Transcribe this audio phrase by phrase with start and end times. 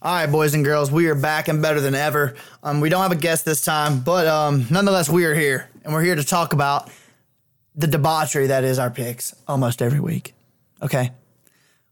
[0.00, 2.36] All right, boys and girls, we are back and better than ever.
[2.62, 5.92] Um, we don't have a guest this time, but um, nonetheless, we are here, and
[5.92, 6.88] we're here to talk about
[7.74, 10.34] the debauchery that is our picks almost every week.
[10.80, 11.10] Okay,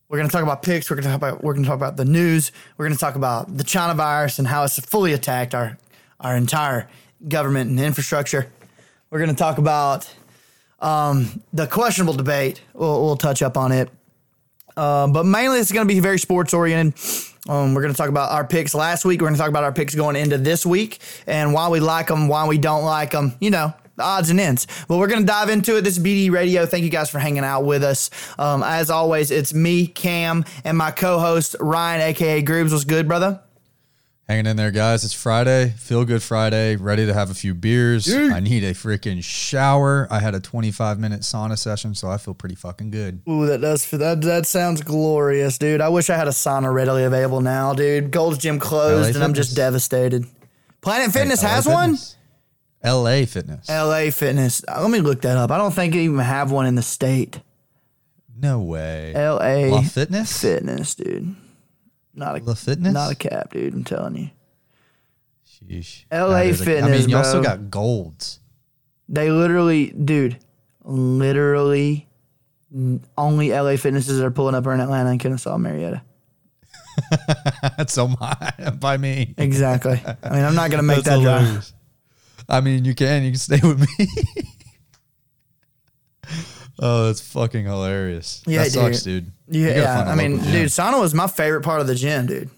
[0.08, 0.88] we're going to talk about picks.
[0.88, 2.52] We're going to talk about we're going to talk about the news.
[2.76, 5.76] We're going to talk about the China virus and how it's fully attacked our
[6.20, 6.88] our entire
[7.26, 8.46] government and infrastructure.
[9.10, 10.08] We're going to talk about
[10.78, 12.60] um, the questionable debate.
[12.72, 13.90] We'll, we'll touch up on it.
[14.76, 16.96] Um, but mainly it's going to be very sports oriented.
[17.48, 19.20] Um, we're going to talk about our picks last week.
[19.20, 22.08] We're going to talk about our picks going into this week and why we like
[22.08, 24.66] them, why we don't like them, you know, the odds and ends.
[24.88, 25.82] But we're going to dive into it.
[25.82, 26.66] This is BD Radio.
[26.66, 28.10] Thank you guys for hanging out with us.
[28.38, 32.72] Um, as always, it's me, Cam, and my co host, Ryan, aka Groobs.
[32.72, 33.40] What's good, brother?
[34.28, 35.04] Hanging in there, guys.
[35.04, 35.68] It's Friday.
[35.76, 36.74] Feel good Friday.
[36.74, 38.12] Ready to have a few beers.
[38.12, 40.08] I need a freaking shower.
[40.10, 43.20] I had a 25 minute sauna session, so I feel pretty fucking good.
[43.28, 44.22] Ooh, that does that.
[44.22, 45.80] That sounds glorious, dude.
[45.80, 48.10] I wish I had a sauna readily available now, dude.
[48.10, 50.26] Gold's Gym closed, and I'm just devastated.
[50.80, 51.96] Planet Fitness LA has one.
[52.84, 53.68] LA Fitness.
[53.68, 54.64] LA Fitness.
[54.66, 55.52] Uh, Let me look that up.
[55.52, 57.38] I don't think they even have one in the state.
[58.36, 59.12] no way.
[59.14, 60.40] LA La Fitness?
[60.42, 61.36] Fitness, dude.
[62.16, 62.92] Not a La Fitness?
[62.94, 63.72] not a cap, dude.
[63.74, 64.30] I'm telling you.
[65.46, 66.04] Sheesh.
[66.10, 67.42] LA That is a- I Fitness, mean, still bro.
[67.42, 68.40] got golds.
[69.08, 70.38] They literally, dude,
[70.82, 72.08] literally,
[72.74, 76.02] n- only LA Fitnesses are pulling up are in Atlanta and Kennesaw, Marietta.
[77.76, 79.34] That's on my by me.
[79.36, 80.00] Exactly.
[80.22, 81.40] I mean, I'm not gonna make That's that drive.
[81.42, 81.72] hilarious.
[82.48, 83.22] I mean, you can.
[83.24, 84.08] You can stay with me.
[86.80, 88.42] oh, that's fucking hilarious.
[88.46, 89.30] Yeah, that sucks, dude.
[89.48, 89.96] You Yeah, gotta yeah.
[89.96, 90.62] find a I mean, local gym.
[90.62, 92.50] dude, sauna was my favorite part of the gym, dude.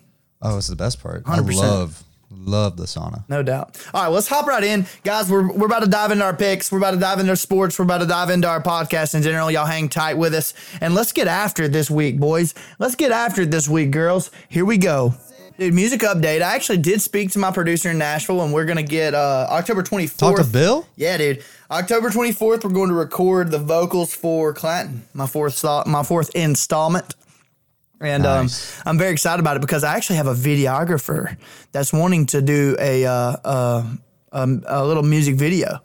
[0.43, 1.23] Oh, it's the best part.
[1.27, 1.55] I 100%.
[1.57, 3.25] love, love the sauna.
[3.29, 3.77] No doubt.
[3.93, 4.87] All right, let's hop right in.
[5.03, 6.71] Guys, we're, we're about to dive into our picks.
[6.71, 7.79] We're about to dive into our sports.
[7.79, 9.51] We're about to dive into our podcast in general.
[9.51, 10.55] Y'all hang tight with us.
[10.81, 12.55] And let's get after it this week, boys.
[12.79, 14.31] Let's get after it this week, girls.
[14.49, 15.15] Here we go.
[15.59, 16.41] Dude, music update.
[16.41, 19.49] I actually did speak to my producer in Nashville, and we're going to get uh,
[19.51, 20.17] October 24th.
[20.17, 20.87] Talk to Bill.
[20.95, 21.43] Yeah, dude.
[21.69, 27.13] October 24th, we're going to record the vocals for Clanton, my fourth my fourth installment.
[28.01, 28.79] And Nice.
[28.79, 31.37] um, I'm very excited about it because I actually have a videographer
[31.73, 33.85] that's wanting to do a uh, uh,
[34.31, 35.81] um, a little music video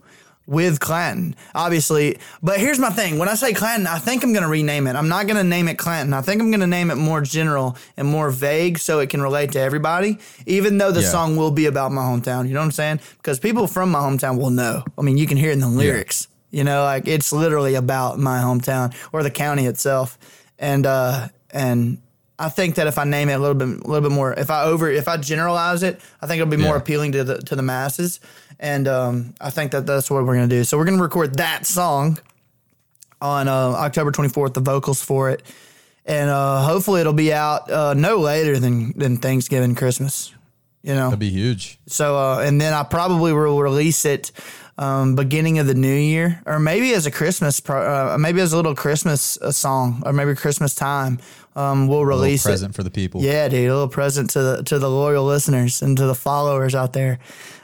[0.46, 2.18] with Clanton, obviously.
[2.42, 4.96] But here's my thing: when I say Clanton, I think I'm going to rename it.
[4.96, 6.14] I'm not going to name it Clanton.
[6.14, 9.22] I think I'm going to name it more general and more vague so it can
[9.22, 10.20] relate to everybody.
[10.46, 11.10] Even though the Yeah.
[11.10, 13.00] song will be about my hometown, you know what I'm saying?
[13.18, 14.84] Because people from my hometown will know.
[14.98, 16.28] I mean, you can hear it in the lyrics.
[16.52, 20.18] You know, like it's literally about my hometown or the county itself.
[20.60, 21.98] And uh and
[22.38, 24.50] I think that if I name it a little bit a little bit more if
[24.52, 27.56] I over if I generalize it, I think it'll be more appealing to the to
[27.56, 28.20] the masses.
[28.64, 30.64] And um I think that that's what we're going to do.
[30.64, 32.18] So we're going to record that song
[33.22, 33.52] on uh,
[33.86, 35.44] October 24th, the vocals for it.
[36.06, 40.34] And uh hopefully it'll be out uh no later than than Thanksgiving Christmas.
[40.82, 41.06] You know.
[41.12, 41.80] That'd be huge.
[41.88, 44.32] So, uh, and then I probably will release it
[44.78, 48.52] um, beginning of the new year, or maybe as a Christmas, pro- uh, maybe as
[48.52, 51.20] a little Christmas uh, song, or maybe Christmas time.
[51.56, 52.76] Um, we'll A little release it.
[52.76, 53.22] for the people.
[53.22, 56.76] Yeah, dude, a little present to the to the loyal listeners and to the followers
[56.76, 57.20] out there.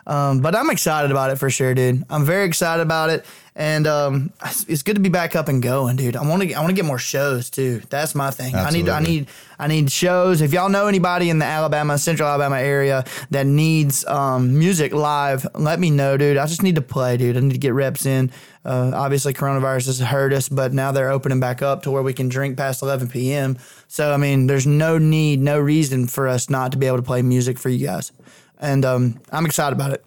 [0.09, 2.03] Um, but I'm excited about it for sure, dude.
[2.09, 3.23] I'm very excited about it,
[3.55, 4.33] and um,
[4.67, 6.15] it's good to be back up and going, dude.
[6.15, 7.83] I want to I want to get more shows too.
[7.91, 8.55] That's my thing.
[8.55, 9.27] I need I need
[9.59, 10.41] I need shows.
[10.41, 15.45] If y'all know anybody in the Alabama, Central Alabama area that needs um, music live,
[15.53, 16.37] let me know, dude.
[16.37, 17.37] I just need to play, dude.
[17.37, 18.31] I need to get reps in.
[18.65, 22.13] Uh, obviously, coronavirus has hurt us, but now they're opening back up to where we
[22.13, 23.57] can drink past 11 p.m.
[23.87, 27.03] So, I mean, there's no need, no reason for us not to be able to
[27.03, 28.11] play music for you guys.
[28.59, 30.05] And um, I'm excited about it.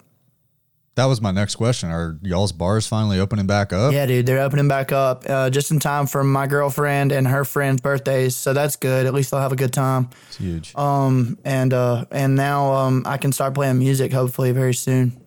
[0.95, 1.89] That was my next question.
[1.89, 3.93] Are y'all's bars finally opening back up?
[3.93, 7.43] Yeah, dude, they're opening back up uh, just in time for my girlfriend and her
[7.45, 8.35] friend's birthdays.
[8.35, 9.07] So that's good.
[9.07, 10.11] At least they'll have a good time.
[10.27, 10.75] It's huge.
[10.75, 15.19] Um, and uh, and now um, I can start playing music hopefully very soon.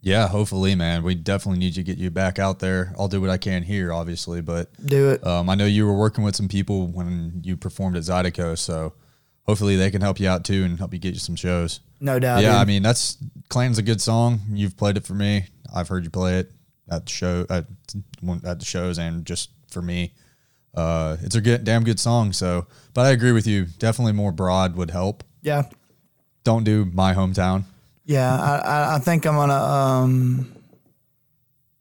[0.00, 1.02] yeah, hopefully, man.
[1.02, 2.94] We definitely need to get you back out there.
[2.98, 5.26] I'll do what I can here, obviously, but Do it.
[5.26, 8.94] um, I know you were working with some people when you performed at Zydeco, so
[9.44, 11.80] hopefully they can help you out too and help you get you some shows.
[12.00, 12.42] No doubt.
[12.42, 12.56] yeah, dude.
[12.60, 13.16] I mean that's
[13.48, 14.40] Clanton's a good song.
[14.50, 15.46] You've played it for me.
[15.74, 16.52] I've heard you play it
[16.90, 17.66] at the show at
[18.44, 20.12] at the shows and just for me.
[20.74, 22.32] Uh, it's a good, damn good song.
[22.32, 23.66] So, but I agree with you.
[23.78, 25.22] Definitely more broad would help.
[25.42, 25.64] yeah.
[26.42, 27.64] Don't do my hometown.
[28.04, 29.54] Yeah, I, I, I think I'm gonna.
[29.54, 30.53] Um,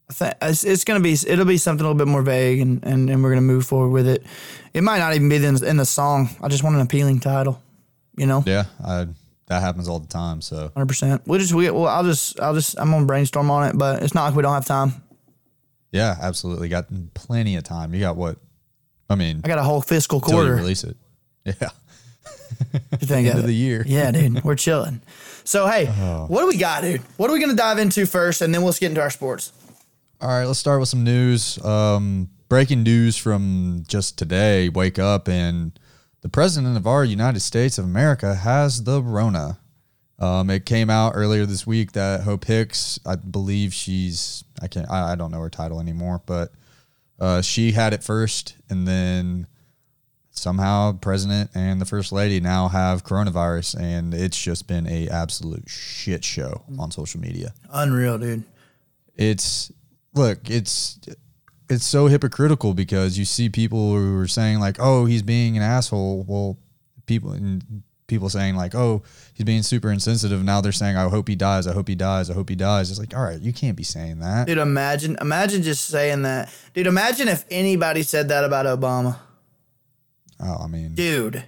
[0.09, 1.13] I think it's, it's gonna be.
[1.13, 3.89] It'll be something a little bit more vague, and, and, and we're gonna move forward
[3.89, 4.23] with it.
[4.73, 6.29] It might not even be in, in the song.
[6.41, 7.61] I just want an appealing title.
[8.15, 9.07] You know, Yeah, I,
[9.47, 10.41] that happens all the time.
[10.41, 11.21] So hundred percent.
[11.25, 14.13] We just we well, I'll just I'll just I'm gonna brainstorm on it, but it's
[14.13, 14.94] not like we don't have time.
[15.91, 16.69] yeah, absolutely.
[16.69, 17.94] Got plenty of time.
[17.94, 18.38] You got what?
[19.09, 20.55] I mean, I got a whole fiscal quarter.
[20.55, 20.97] release it.
[21.45, 21.69] Yeah.
[23.00, 23.83] think End of of the year.
[23.85, 25.01] Yeah, dude, we're chilling.
[25.44, 26.25] So hey, oh.
[26.27, 27.01] what do we got, dude?
[27.17, 29.51] What are we gonna dive into first, and then we'll get into our sports.
[30.24, 31.62] All right, let's start with some news.
[31.66, 34.70] Um, breaking news from just today.
[34.70, 35.78] Wake up and
[36.22, 39.60] the president of our United States of America has the Rona.
[40.20, 44.90] Um, it came out earlier this week that Hope Hicks, I believe she's, I can't,
[44.90, 46.54] I, I don't know her title anymore, but
[47.20, 49.46] uh, she had it first, and then
[50.31, 55.68] somehow president and the first lady now have coronavirus, and it's just been a absolute
[55.68, 58.46] shit show on social media Unreal, dude.
[59.18, 59.70] it's
[60.13, 61.00] look it's
[61.69, 65.63] it's so hypocritical because you see people who are saying like oh he's being an
[65.63, 66.57] asshole well
[67.06, 69.01] people and people saying like oh
[69.33, 72.30] he's being super insensitive now they're saying i hope he dies i hope he dies
[72.30, 75.18] i hope he dies it's like all right you can't be saying that Dude, imagine,
[75.21, 76.54] imagine just saying that.
[76.74, 79.18] Dude, imagine if anybody said that about Obama.
[80.42, 81.44] oh i mean Dude.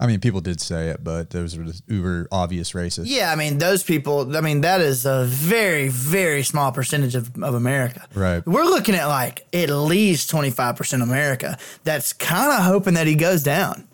[0.00, 3.04] I mean people did say it but those were the uber obvious racists.
[3.06, 7.30] Yeah, I mean, those people, I mean, that is a very, very small percentage of,
[7.42, 8.08] of America.
[8.14, 8.44] Right.
[8.46, 13.42] We're looking at like at least 25% America that's kind of hoping that he goes
[13.42, 13.86] down.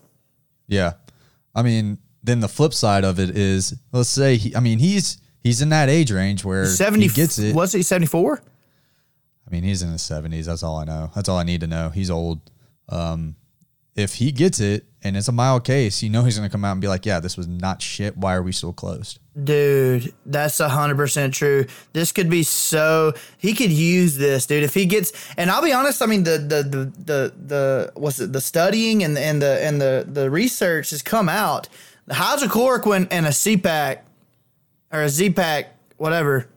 [0.68, 0.92] yeah
[1.54, 5.18] i mean then the flip side of it is let's say he, i mean he's
[5.42, 8.42] he's in that age range where 70, he gets it what's he, 74?
[9.46, 10.46] I mean, he's in his seventies.
[10.46, 11.10] That's all I know.
[11.14, 11.90] That's all I need to know.
[11.90, 12.40] He's old.
[12.88, 13.36] Um,
[13.96, 16.64] if he gets it and it's a mild case, you know he's going to come
[16.64, 18.16] out and be like, "Yeah, this was not shit.
[18.16, 21.66] Why are we still closed?" Dude, that's hundred percent true.
[21.92, 24.62] This could be so he could use this, dude.
[24.64, 28.18] If he gets, and I'll be honest, I mean the the the the, the what's
[28.20, 28.32] it?
[28.32, 31.68] The studying and the, and the and the the research has come out.
[32.06, 33.98] The hydrochloroquine and a CPAC
[34.92, 36.48] or a Z-Pack, whatever,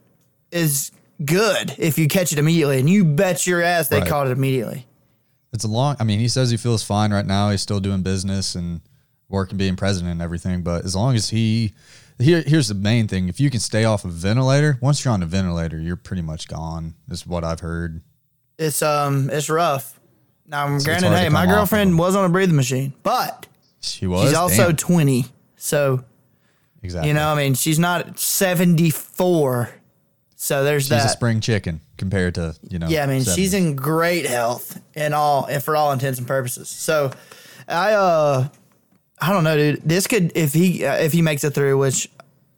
[0.52, 0.92] is
[1.24, 4.08] good if you catch it immediately, and you bet your ass they Right.
[4.08, 4.86] caught it immediately.
[5.52, 5.96] It's a long.
[5.98, 7.50] I mean, he says he feels fine right now.
[7.50, 8.80] He's still doing business and
[9.28, 10.62] working, being president and everything.
[10.62, 11.72] But as long as he,
[12.18, 15.22] here, here's the main thing: if you can stay off a ventilator, once you're on
[15.22, 16.94] a ventilator, you're pretty much gone.
[17.10, 18.00] Is what I've heard.
[18.58, 19.98] It's um, it's rough.
[20.46, 23.46] Now, it's granted, hey, my come off of girlfriend was on a breathing machine, but
[23.80, 24.28] She was.
[24.28, 24.76] she's also Damn.
[24.76, 25.26] twenty,
[25.56, 26.04] so.
[26.82, 27.08] exactly.
[27.08, 29.70] You know, I mean, she's not 74.
[30.42, 31.04] So there's she's that.
[31.04, 32.88] a spring chicken compared to you know.
[32.88, 33.42] yeah, I mean, 70.
[33.42, 36.70] she's in great health and all and for all intents and purposes.
[36.70, 37.10] So
[37.68, 38.48] I uh
[39.20, 39.82] I don't know, dude.
[39.84, 42.08] This could if he uh, if he makes it through, which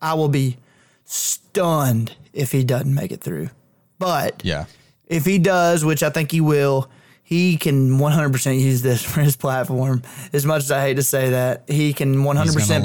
[0.01, 0.59] I will be
[1.05, 3.51] stunned if he doesn't make it through.
[3.99, 4.67] But Yeah.
[5.07, 6.89] if he does, which I think he will,
[7.25, 10.03] he can 100% use this for his platform.
[10.33, 12.25] As much as I hate to say that, he can 100%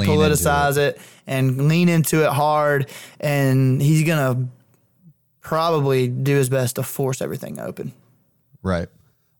[0.00, 1.00] into politicize it.
[1.26, 2.88] and lean into it hard.
[3.20, 4.48] And he's going to
[5.48, 7.92] probably do his best to force everything open.
[8.62, 8.88] Right.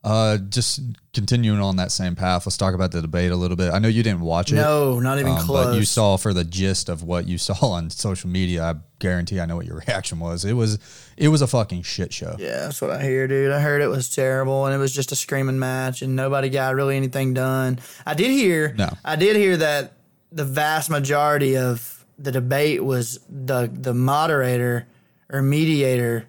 [0.05, 0.81] Uh, just
[1.13, 3.73] continuing on that same path, let's talk about the debate a little bit.
[3.73, 4.55] I know you didn't watch it.
[4.55, 5.67] No, not even um, close.
[5.67, 8.63] But you saw for the gist of what you saw on social media.
[8.63, 10.45] I guarantee I know what your reaction was.
[10.45, 10.79] It was
[11.17, 12.37] it was a fucking shit show.
[12.39, 13.53] Yeah, that's what I hear, dude.
[13.53, 16.75] I heard it was terrible and it was just a screaming match and nobody got
[16.75, 17.79] really anything done.
[18.07, 18.89] I did hear No.
[19.05, 19.95] I did hear that
[20.33, 24.87] the vast majority of the debate was the the moderator
[25.31, 26.27] or mediator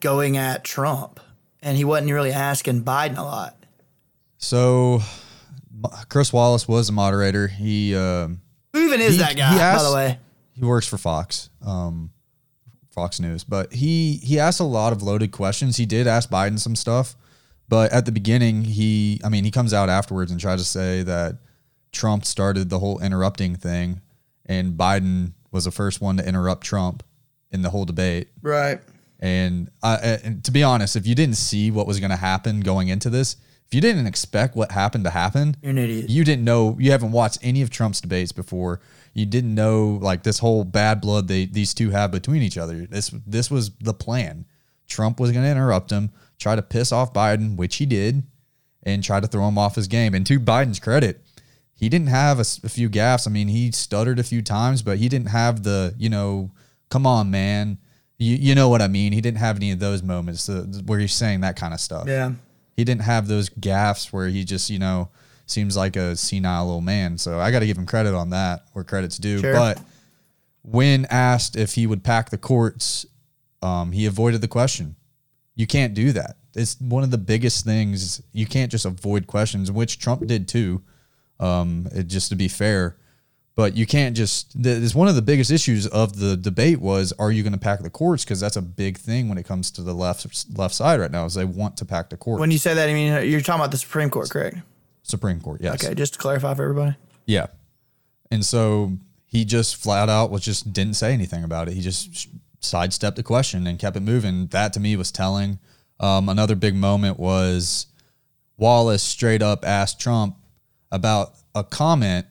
[0.00, 1.20] going at Trump
[1.62, 3.56] and he wasn't really asking Biden a lot.
[4.38, 5.00] So
[6.08, 7.48] Chris Wallace was the moderator.
[7.48, 8.40] He um,
[8.72, 10.18] Who even is He- that guy, he by the way?
[10.54, 12.10] he works for Fox, um,
[12.90, 15.76] Fox News, but he he asked a lot of loaded questions.
[15.76, 17.16] He did ask Biden some stuff,
[17.68, 21.02] but at the beginning, he I mean he comes out afterwards and tries to say
[21.02, 21.36] that
[21.92, 24.00] Trump started the whole interrupting thing,
[24.46, 27.02] and Biden was the first one to interrupt Trump
[27.52, 28.28] in the whole debate.
[28.40, 28.80] Right.
[29.20, 32.60] And, I, and to be honest, if you didn't see what was going to happen
[32.60, 36.10] going into this, if you didn't expect what happened to happen, You're an idiot.
[36.10, 38.80] you didn't know you haven't watched any of Trump's debates before.
[39.14, 42.86] You didn't know like this whole bad blood they these two have between each other.
[42.86, 44.44] This this was the plan.
[44.88, 48.24] Trump was going to interrupt him, try to piss off Biden, which he did,
[48.82, 50.12] and try to throw him off his game.
[50.14, 51.24] And to Biden's credit,
[51.72, 53.26] he didn't have a few gaffes.
[53.26, 56.50] I mean, he stuttered a few times, but he didn't have the you know,
[56.92, 57.78] come on, man.
[58.18, 59.12] You, you know what I mean?
[59.12, 60.48] He didn't have any of those moments
[60.86, 62.32] where he's saying that kind of stuff Yeah.
[62.76, 65.08] he didn't have those gaffes where he just you know
[65.46, 67.18] seems like a senile old man.
[67.18, 69.38] So I got to give him credit on that, where credit's due.
[69.40, 69.52] Sure.
[69.52, 69.80] But
[70.62, 73.04] when asked if he would pack the courts,
[73.62, 74.94] um, he avoided the question.
[75.56, 76.36] You can't do that.
[76.54, 78.22] It's one of the biggest things.
[78.32, 80.82] You can't just avoid questions, which Trump did too.
[81.40, 82.96] Um, it, just to be fair,
[83.62, 84.56] but you can't just.
[84.58, 87.78] It's one of the biggest issues of the debate was: Are you going to pack
[87.78, 88.24] the courts?
[88.24, 90.26] Because that's a big thing when it comes to the left
[90.58, 91.26] left side right now.
[91.26, 92.40] Is they want to pack the courts.
[92.40, 94.56] When you say that, I mean you're talking about the Supreme Court, correct?
[95.04, 95.84] Supreme Court, yes.
[95.84, 96.96] Okay, just to clarify for everybody.
[97.24, 97.46] Yeah.
[98.32, 101.74] And so he just flat out was just didn't say anything about it.
[101.74, 104.48] He just sidestepped the question and kept it moving.
[104.48, 105.60] That to me was telling.
[106.00, 107.86] Um, another big moment was
[108.56, 110.36] Wallace straight up asked Trump
[110.90, 112.26] about a comment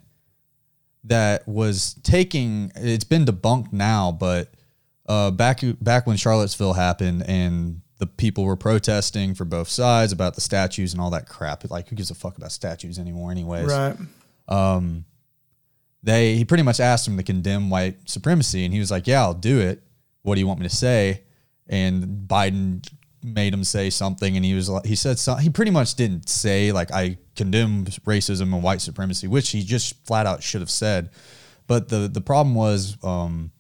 [1.05, 2.71] that was taking.
[2.75, 4.53] It's been debunked now, but
[5.07, 10.35] uh, back back when Charlottesville happened and the people were protesting for both sides about
[10.35, 11.69] the statues and all that crap.
[11.69, 13.67] Like, who gives a fuck about statues anymore, anyways?
[13.67, 13.95] Right.
[16.03, 19.21] they he pretty much asked him to condemn white supremacy and he was like yeah
[19.21, 19.83] i'll do it
[20.23, 21.21] what do you want me to say
[21.67, 22.85] and biden
[23.23, 26.27] made him say something and he was like he said something he pretty much didn't
[26.27, 30.69] say like i condemn racism and white supremacy which he just flat out should have
[30.71, 31.09] said
[31.67, 33.51] but the the problem was um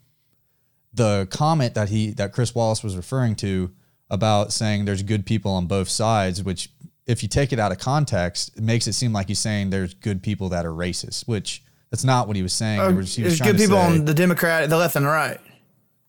[0.93, 3.71] the comment that he that chris wallace was referring to
[4.09, 6.69] about saying there's good people on both sides which
[7.07, 9.93] if you take it out of context it makes it seem like he's saying there's
[9.93, 12.79] good people that are racist which that's not what he was saying.
[12.79, 15.09] There was- he was There's good people say- on the Democrat, the left and the
[15.09, 15.41] right.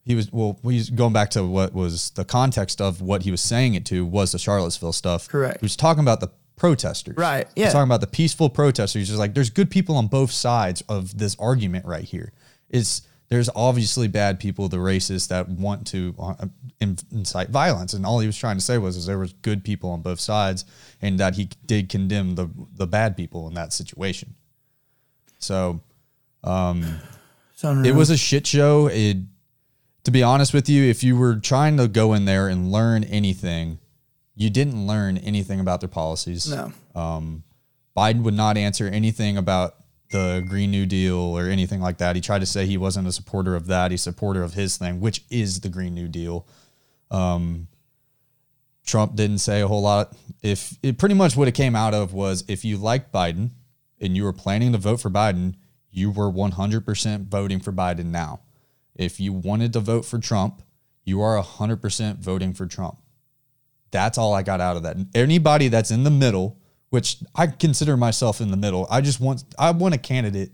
[0.05, 3.41] He was well he's going back to what was the context of what he was
[3.41, 5.29] saying it to was the charlottesville stuff.
[5.29, 5.61] Correct.
[5.61, 7.17] he was talking about the protesters.
[7.17, 7.65] Right, Yeah.
[7.65, 9.01] He's talking about the peaceful protesters.
[9.01, 12.33] He's just like there's good people on both sides of this argument right here.
[12.69, 16.35] It's there's obviously bad people the racists that want to uh,
[17.11, 17.95] incite violence.
[17.95, 20.21] And all he was trying to say was is there was good people on both
[20.21, 20.67] sides
[21.01, 24.35] and that he did condemn the the bad people in that situation.
[25.39, 25.81] So
[27.55, 28.89] So it was a shit show.
[28.89, 29.19] It,
[30.05, 33.05] to be honest with you, if you were trying to go in there and learn
[33.05, 33.79] anything,
[34.35, 36.51] you didn't learn anything about their policies.
[36.51, 36.73] no.
[37.97, 39.75] Biden would not answer anything about
[40.11, 42.17] the Green New Deal or anything like that.
[42.17, 43.91] He tried to say he wasn't a supporter of that.
[43.91, 46.47] He's a supporter of his thing, which is the Green New Deal.
[47.11, 47.69] Um,
[48.85, 50.15] Trump didn't say a whole lot.
[50.43, 53.51] If it pretty much what it came out of was if you like Biden
[54.01, 55.55] and you were planning to vote for Biden,
[55.91, 58.41] you were 100% voting for Biden now.
[58.95, 60.63] If you wanted to vote for Trump,
[61.05, 62.99] you are 100% voting for Trump.
[63.91, 64.97] That's all I got out of that.
[65.15, 66.59] Anybody that's in the middle,
[66.91, 70.51] which I consider myself in the middle, I just want I want a candidate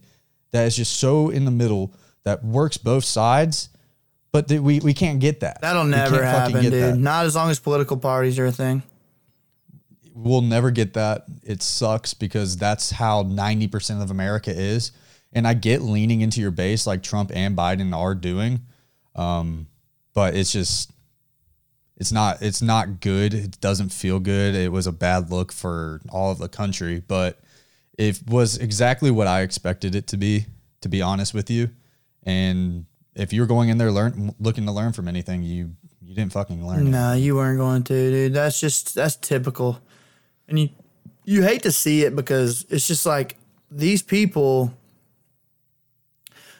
[0.50, 3.68] that is just so in the middle that works both sides,
[4.32, 5.60] but that we we can't get that.
[5.60, 6.72] That'll never happen, dude.
[6.72, 6.96] that.
[6.96, 8.82] Not as long as political parties are a thing.
[10.14, 11.26] We'll never get that.
[11.44, 14.90] It sucks because that's how 90% of America is.
[15.32, 18.60] And I get leaning into your base like Trump and Biden are doing.
[19.14, 19.66] Um,
[20.14, 20.90] but it's just
[21.96, 23.34] it's not it's not good.
[23.34, 24.54] It doesn't feel good.
[24.54, 27.40] It was a bad look for all of the country, but
[27.98, 30.46] it was exactly what I expected it to be,
[30.80, 31.70] to be honest with you.
[32.22, 36.32] And if you're going in there learn looking to learn from anything, you you didn't
[36.32, 36.86] fucking learn.
[36.86, 36.90] it.
[36.90, 38.34] No, you weren't going to, dude.
[38.34, 39.80] That's just that's typical.
[40.46, 40.68] And you
[41.24, 43.36] you hate to see it because it's just like
[43.70, 44.72] these people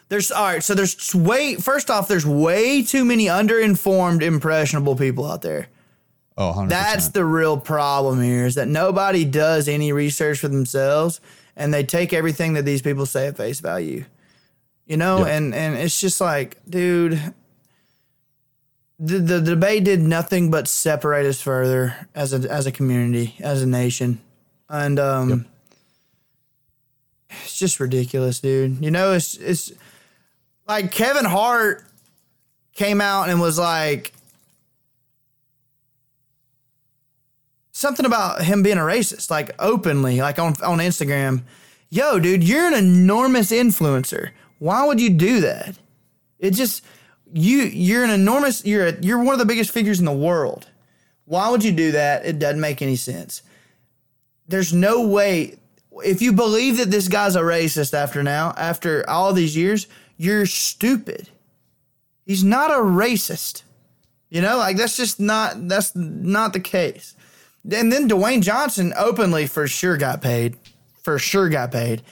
[0.09, 5.25] there's all right, so there's way first off, there's way too many underinformed, impressionable people
[5.25, 5.67] out there.
[6.37, 6.69] Oh, 100%.
[6.69, 11.19] That's the real problem here is that nobody does any research for themselves
[11.55, 14.05] and they take everything that these people say at face value.
[14.85, 15.35] You know, Yeah.
[15.35, 17.33] and and it's just like, dude,
[18.97, 23.61] the, the debate did nothing but separate us further as a as a community, as
[23.61, 24.19] a nation.
[24.69, 25.45] And um
[27.29, 28.83] it's just ridiculous, dude.
[28.83, 29.71] You know, it's it's
[30.69, 31.83] like Kevin Hart
[32.73, 34.13] came out and was like
[37.71, 41.41] something about him being a racist, like openly, like on on Instagram.
[41.89, 44.29] Yo, dude, you're an enormous influencer.
[44.59, 45.75] Why would you do that?
[46.37, 46.85] It just
[47.33, 50.67] you you're an enormous you're a, you're one of the biggest figures in the world.
[51.25, 52.25] Why would you do that?
[52.25, 53.41] It doesn't make any sense.
[54.47, 55.57] There's no way
[56.03, 59.87] if you believe that this guy's a racist after now, after all these years,
[60.19, 61.29] you're stupid.
[62.25, 63.63] He's not a racist.
[64.29, 67.15] You know, like that's just not that's not the case.
[67.63, 70.57] And then Dwayne Johnson openly for sure got paid.
[71.01, 72.03] For sure got paid.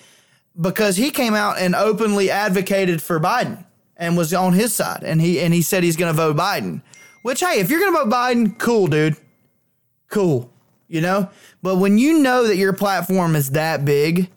[0.60, 3.66] Because he came out and openly advocated for Biden
[3.98, 5.04] and was on his side.
[5.04, 6.82] And he and he said he's gonna vote Biden.
[7.24, 9.18] Which hey, if you're gonna vote Biden, cool, dude.
[10.10, 10.50] Cool.
[10.88, 11.30] You know?
[11.62, 14.30] But when you know that your platform is that big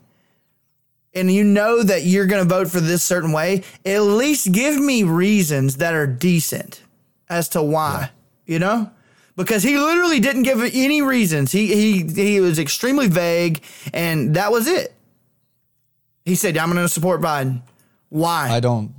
[1.15, 4.77] and you know that you're going to vote for this certain way, at least give
[4.79, 6.83] me reasons that are decent
[7.29, 8.11] as to why,
[8.47, 8.91] you know?
[9.37, 11.51] Because he literally didn't give any reasons.
[11.53, 13.63] He he he was extremely vague
[13.95, 14.93] and that was it.
[16.25, 17.63] He said, "I'm going to support Biden."
[18.11, 18.51] Why?
[18.51, 18.93] I don't,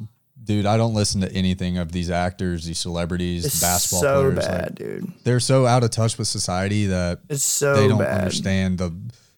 [0.44, 0.65] dude.
[0.65, 4.48] I don't listen to anything of these actors, these celebrities, it's basketball so players.
[4.48, 5.13] bad, Like, dude.
[5.24, 8.22] they're so out of touch with society that It's so they don't bad.
[8.22, 8.91] understand the.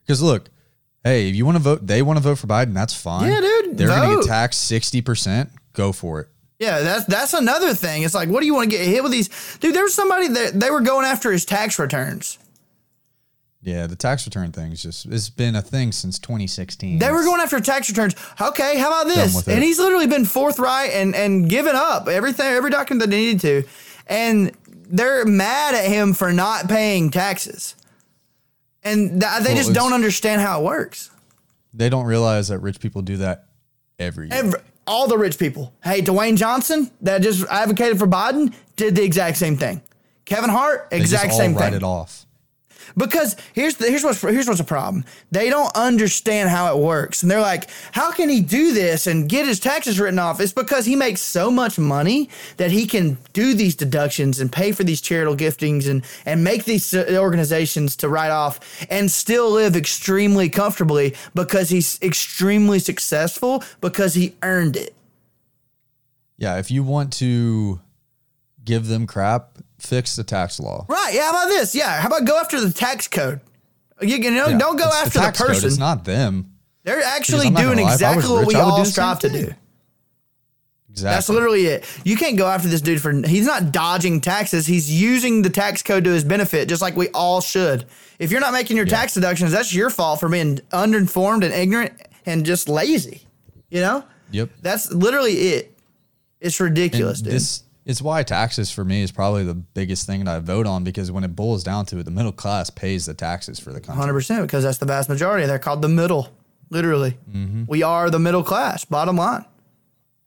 [0.05, 0.49] Because look,
[1.03, 2.73] Hey, if you want to vote, they want to vote for Biden.
[2.73, 3.29] That's fine.
[3.29, 5.49] Yeah, dude, They're going to get taxed sixty percent.
[5.73, 6.29] Go for it.
[6.59, 8.03] Yeah, that's that's another thing.
[8.03, 9.29] It's like, what do you want to get hit with these?
[9.59, 12.37] Dude, there was somebody that they were going after his tax returns.
[13.61, 16.99] Yeah, the tax return thing's just it's been a thing since 2016.
[16.99, 18.13] They were going after tax returns.
[18.39, 19.47] Okay, how about this?
[19.47, 23.39] And he's literally been forthright and and given up everything, every document that they needed
[23.41, 23.63] to,
[24.07, 27.75] and they're mad at him for not paying taxes,
[28.83, 31.09] and th- they Well, just don't understand how it works.
[31.73, 33.45] They don't realize that rich people do that
[33.99, 34.37] every year.
[34.37, 35.73] Every, all the rich people.
[35.83, 39.81] Hey, Dwayne Johnson that just advocated for Biden did the exact same thing.
[40.25, 41.73] Kevin Hart, exact they just all same write thing.
[41.75, 42.22] it off.
[42.95, 45.05] Because here's the, here's what's here's what's a problem.
[45.31, 49.27] They don't understand how it works, and they're like, "How can he do this and
[49.27, 53.17] get his taxes written off?" It's because he makes so much money that he can
[53.33, 57.95] do these deductions and pay for these charitable giftings and and make these uh, organizations
[57.97, 58.59] to write off
[58.89, 64.95] and still live extremely comfortably because he's extremely successful because he earned it.
[66.37, 67.79] Yeah, if you want to
[68.63, 70.85] give them crap, fix the tax law.
[70.87, 71.11] Right?
[71.13, 71.23] Yeah.
[71.23, 71.75] How about this?
[71.75, 71.99] Yeah.
[72.01, 73.41] How about go after the tax code?
[74.01, 75.67] You, you know, Yeah, don't go after the, tax code, person.
[75.67, 76.49] It's not them.
[76.83, 79.29] They're actually doing gonna lie, if I was exactly what we rich, all strive to
[79.29, 79.53] do.
[80.89, 81.15] Exactly.
[81.15, 81.85] That's literally it.
[82.03, 84.67] You can't go after this dude for he's not dodging taxes.
[84.67, 87.85] He's using the tax code to his benefit, just like we all should.
[88.19, 91.93] If you're not making your tax deductions, that's your fault for being uninformed and ignorant
[92.27, 93.21] and just lazy.
[93.69, 94.03] You know?
[94.31, 94.49] Yep.
[94.61, 95.77] That's literally it.
[96.39, 97.33] It's ridiculous, And dude.
[97.35, 100.83] this it's why taxes for me is probably the biggest thing that I vote on
[100.83, 103.79] because when it boils down to it, the middle class pays the taxes for the
[103.81, 103.99] country.
[103.99, 105.45] Hundred percent, because that's the vast majority.
[105.47, 106.29] They're called the middle.
[106.69, 107.65] Literally, Mm-hmm.
[107.67, 108.85] we are the middle class.
[108.85, 109.45] Bottom line.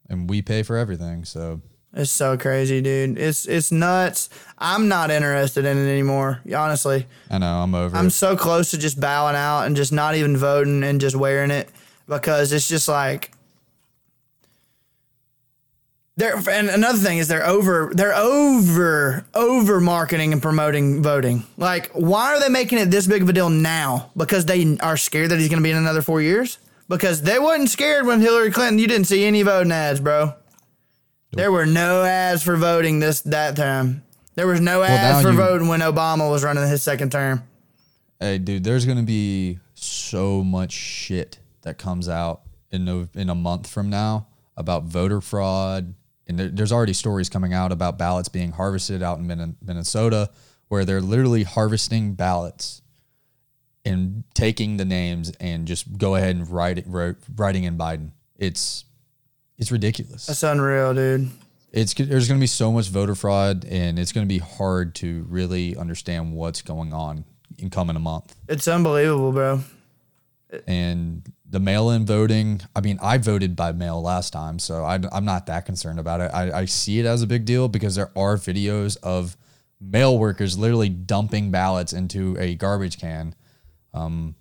[0.09, 1.25] And we pay for everything.
[1.25, 1.61] So
[1.93, 3.19] It's so crazy, dude.
[3.19, 4.29] It's it's nuts.
[4.59, 6.41] I'm not interested in it anymore.
[6.55, 8.11] Honestly, I know I'm over I'm it.
[8.11, 11.69] so close to just bowing out and just not even voting and just wearing it
[12.07, 13.33] because it's just like
[16.17, 21.45] they're and another thing is they're over they're over over marketing and promoting voting.
[21.57, 24.11] Like why are they making it this big of a deal now?
[24.17, 26.59] Because they are scared that he's going to be in another 4 years?
[26.89, 30.35] Because they wasn't scared when Hillary Clinton you didn't see any voting ads, bro.
[31.33, 34.03] There were no ads for voting this that time.
[34.37, 37.43] There was no ads now for you- voting when Obama was running his second term.
[38.21, 43.35] Hey, dude, there's gonna be so much shit that comes out in no, in a
[43.35, 45.95] month from now about voter fraud,
[46.27, 50.31] and there, there's already stories coming out about ballots being harvested out in Min- Minnesota,
[50.69, 52.83] where they're literally harvesting ballots
[53.85, 58.11] and taking the names and just go ahead and write it, write, writing in Biden.
[58.37, 58.85] It's
[59.59, 60.27] it's ridiculous.
[60.27, 61.31] That's unreal, dude.
[61.73, 64.95] It's there's going to be so much voter fraud, and it's going to be hard
[64.97, 67.25] to really understand what's going on
[67.59, 69.61] in coming a month It's unbelievable, bro.
[70.67, 75.25] and the mail-in voting i mean i voted by mail last time so I, am
[75.25, 78.11] not that concerned about it I, I see it as a big deal because there
[78.17, 79.37] are videos of
[79.81, 83.35] mail workers literally dumping ballots into a garbage can
[83.95, 84.35] um,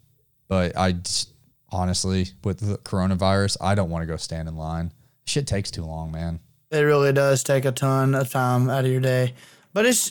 [0.48, 1.32] but i just,
[1.70, 4.92] honestly with the coronavirus i don't want to go stand in line
[5.26, 6.40] shit takes too long man
[6.72, 9.34] It really does take a ton of time out of your day.
[9.74, 10.10] But it's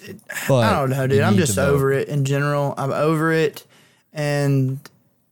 [0.48, 1.20] But I don't know, dude.
[1.20, 2.74] I'm just over it in general.
[2.76, 3.66] I'm over it
[4.12, 4.78] and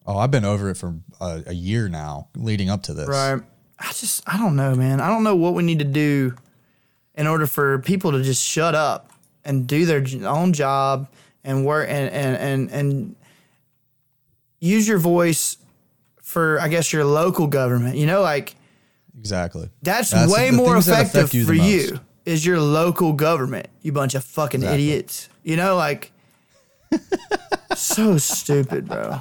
[0.07, 3.41] oh i've been over it for a, a year now leading up to this right.
[3.79, 5.01] I just I don't know, man.
[5.01, 6.37] I don't know what we need to do
[7.17, 9.11] in order for people to just shut up
[9.45, 11.09] and do their own job
[11.43, 13.17] and work and and and, and
[14.61, 15.57] use your voice
[16.23, 17.97] for I guess your local government.
[17.97, 18.55] You know, like
[19.19, 23.67] exactly That's, That's way more effective you for you is your local government.
[23.81, 24.91] You bunch of fucking Exactly.
[24.93, 25.29] idiots.
[25.43, 26.13] You know, like
[27.75, 29.19] so stupid, bro.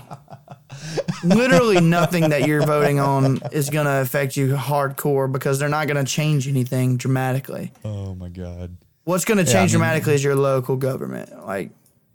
[1.23, 6.03] Literally nothing that you're voting on is gonna affect you hardcore because they're not gonna
[6.03, 7.71] change anything dramatically.
[7.85, 11.45] oh my god What's gonna I change mean- dramatically is your local government.
[11.45, 11.71] Like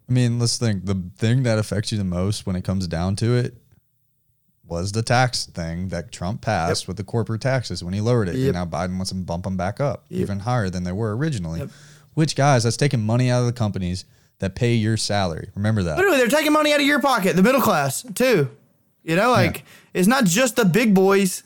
[0.08, 0.86] I mean, let's think.
[0.86, 3.56] The thing that affects you the most when it comes down to it
[4.64, 8.36] was the tax thing that Trump passed with the corporate taxes when he lowered it.
[8.36, 8.54] Yep.
[8.54, 11.58] And now Biden wants to bump them back up even higher than they were originally.
[11.60, 11.70] Yep.
[12.14, 14.04] Which, guys, that's taking money out of the companies
[14.38, 15.50] that pay your salary.
[15.54, 15.96] Remember that.
[15.96, 18.50] literally they're taking money out of your pocket, the middle class, too.
[19.02, 21.42] You know, like it's not just the big boys.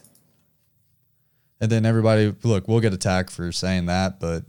[1.60, 4.44] And then everybody, look, we'll get attacked for saying that, but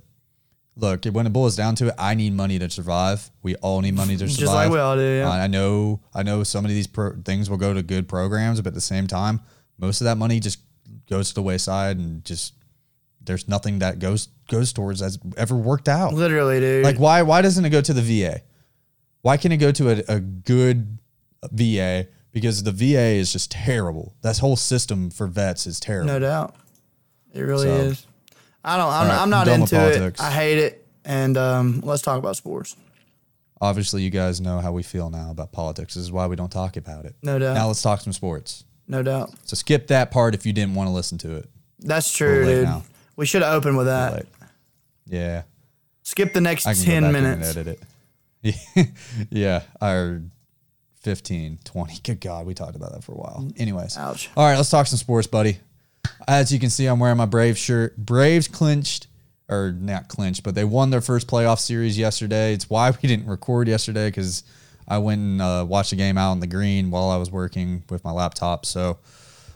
[0.77, 3.29] look, when it boils down to it, I need money to survive.
[3.43, 4.37] We all need money to survive.
[4.39, 5.29] Just like we all do, yeah.
[5.29, 8.61] I I know, I know, some of these pro- things will go to good programs,
[8.61, 9.41] but at the same time,
[9.77, 10.59] most of that money just
[11.09, 12.53] goes to the wayside, and just
[13.23, 16.13] there's nothing that goes goes towards that's ever worked out.
[16.13, 16.83] Literally, dude.
[16.83, 18.41] Like, why why doesn't it go to the VA?
[19.21, 20.97] Why can't it go to a, a good
[21.51, 24.15] VA because the VA is just terrible.
[24.21, 26.07] That whole system for vets is terrible.
[26.13, 26.55] No doubt.
[27.33, 28.07] It really So- is.
[28.63, 28.91] I don't.
[28.93, 30.21] I'm, right, I'm not into it.
[30.21, 30.85] I hate it.
[31.03, 32.75] And um, let's talk about sports.
[33.59, 35.95] Obviously, you guys know how we feel now about politics.
[35.95, 37.15] This is why we don't talk about it.
[37.23, 37.55] No doubt.
[37.55, 38.63] Now let's talk some sports.
[38.87, 39.31] No doubt.
[39.45, 41.49] So skip that part if you didn't want to listen to it.
[41.79, 42.63] That's true, dude.
[42.65, 42.83] now.
[43.21, 44.13] We should have opened with that.
[44.13, 44.25] Like,
[45.05, 45.43] yeah,
[46.01, 47.55] Skip the next I can ten go back minutes.
[47.55, 47.79] and edit
[48.43, 48.87] it.
[49.29, 50.23] yeah, or
[51.01, 51.99] 15, 20.
[52.01, 53.47] Good God, we talked about that for a while.
[53.57, 54.31] Anyways, Ouch.
[54.35, 55.59] All right, let's talk some sports, buddy.
[56.27, 57.95] As you can see, I'm wearing my Braves shirt.
[57.95, 59.05] Braves clinched,
[59.47, 62.53] or not clinched, but they won their first playoff series yesterday.
[62.55, 64.41] It's why we didn't record yesterday because
[64.87, 67.83] I went and uh, watched the game out in the green while I was working
[67.87, 68.65] with my laptop.
[68.65, 68.97] So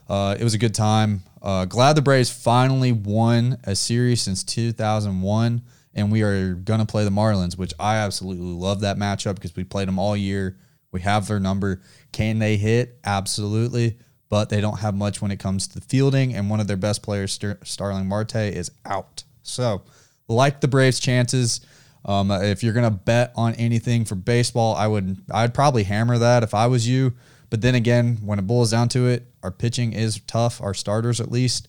[0.08, 1.24] uh, it was a good time.
[1.42, 5.62] Uh, glad the Braves finally won a series since 2001,
[5.94, 9.56] and we are going to play the Marlins, which I absolutely love that matchup because
[9.56, 10.58] we played them all year.
[10.92, 11.82] We have their number.
[12.12, 13.00] Can they hit?
[13.04, 13.98] Absolutely.
[14.30, 17.04] But they don't have much when it comes to fielding, and one of their best
[17.04, 19.24] players, Ster- Starling Marte, is out.
[19.44, 19.84] So,
[20.28, 21.62] like the Braves' chances.
[22.04, 26.44] Um, if you're gonna bet on anything for baseball, I would I'd probably hammer that
[26.44, 27.14] if I was you.
[27.50, 31.22] But then again, when it boils down to it, our pitching is tough, our starters
[31.22, 31.68] at least,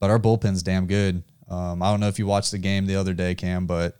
[0.00, 1.22] but our bullpen's damn good.
[1.50, 3.98] Um, I don't know if you watched the game the other day, Cam, but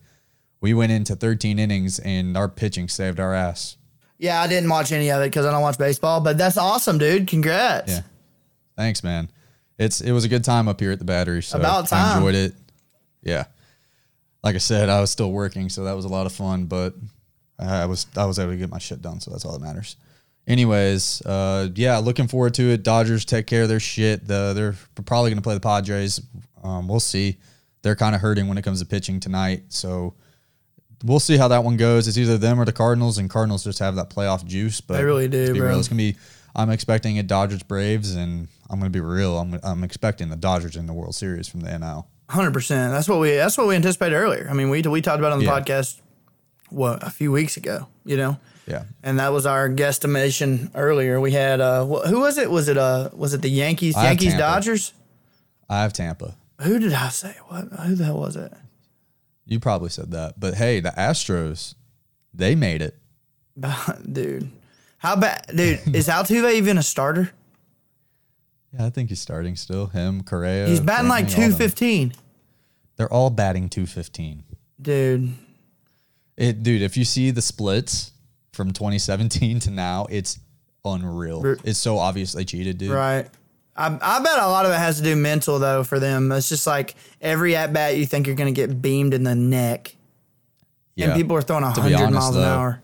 [0.61, 3.77] we went into 13 innings and our pitching saved our ass.
[4.19, 6.21] Yeah, I didn't watch any of it because I don't watch baseball.
[6.21, 7.29] But that's awesome, dude.
[7.29, 7.91] Congrats.
[7.93, 8.01] Yeah.
[8.77, 9.31] Thanks, man.
[9.79, 11.43] It's it was a good time up here at the battery.
[11.43, 12.17] So About I time.
[12.19, 12.55] enjoyed it.
[13.23, 13.45] Yeah.
[14.43, 16.95] Like I said, I was still working, so that was a lot of fun, but
[17.59, 19.97] I was I was able to get my shit done, so that's all that matters.
[20.49, 22.83] Anyways, uh, yeah, looking forward to it.
[22.83, 24.27] Dodgers take care of their shit.
[24.27, 26.21] The, they're probably going to play the Padres.
[26.65, 27.37] Um, we'll see.
[27.83, 30.15] They're kind of hurting when it comes to pitching tonight, so
[31.05, 32.09] we'll see how that one goes.
[32.09, 34.81] It's either them or the Cardinals, and Cardinals just have that playoff juice.
[34.81, 35.69] But They really do, bro.
[35.69, 36.17] real, it's gonna be.
[36.57, 39.39] I'm expecting a Dodgers Braves, and I'm gonna be real.
[39.39, 42.07] I'm I'm expecting the Dodgers in the World Series from the NL.
[42.31, 42.93] Hundred percent.
[42.93, 43.37] That's what we.
[43.37, 44.49] That's what we anticipated earlier.
[44.51, 45.61] I mean, we we talked about it on the Yeah.
[45.61, 46.01] podcast
[46.71, 47.89] what a few weeks ago.
[48.05, 51.21] You know, Yeah, and that was our guesstimation earlier.
[51.21, 52.51] We had uh, wh- who was it?
[52.51, 53.97] Was it uh, was it the Yankees?
[53.97, 54.93] I Yankees Dodgers.
[55.69, 56.37] I have Tampa.
[56.63, 57.37] Who did I say?
[57.49, 57.65] What?
[57.81, 58.53] Who the hell was it?
[59.47, 61.75] You probably said that, but hey, the Astros,
[62.35, 62.97] they made it.
[64.13, 64.51] dude,
[64.99, 65.45] how bad?
[65.55, 67.31] Dude, is Altuve even a starter?
[68.75, 69.87] Yeah, I think he's starting still.
[69.87, 70.67] Him, Correa.
[70.67, 72.13] He's batting like two fifteen.
[72.97, 74.43] They're all batting 215.
[74.83, 75.33] Dude,
[76.39, 78.13] It, dude, if you see the splits
[78.53, 80.39] from 2017 to now, it's
[80.85, 81.45] unreal.
[81.65, 82.91] It's so obvious they cheated, dude.
[82.93, 83.29] right.
[83.77, 86.33] I, I bet a lot of it has to do mental though for them.
[86.33, 89.95] It's just like every at bat you think you're gonna get beamed in the neck,
[90.97, 91.07] Yeah.
[91.07, 92.83] and people are throwing To hundred miles an hour.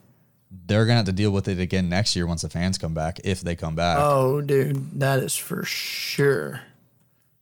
[0.66, 3.18] They're gonna have to deal with it again next year once the fans come back,
[3.24, 3.98] if they come back.
[4.00, 6.60] Oh, dude, that is for sure.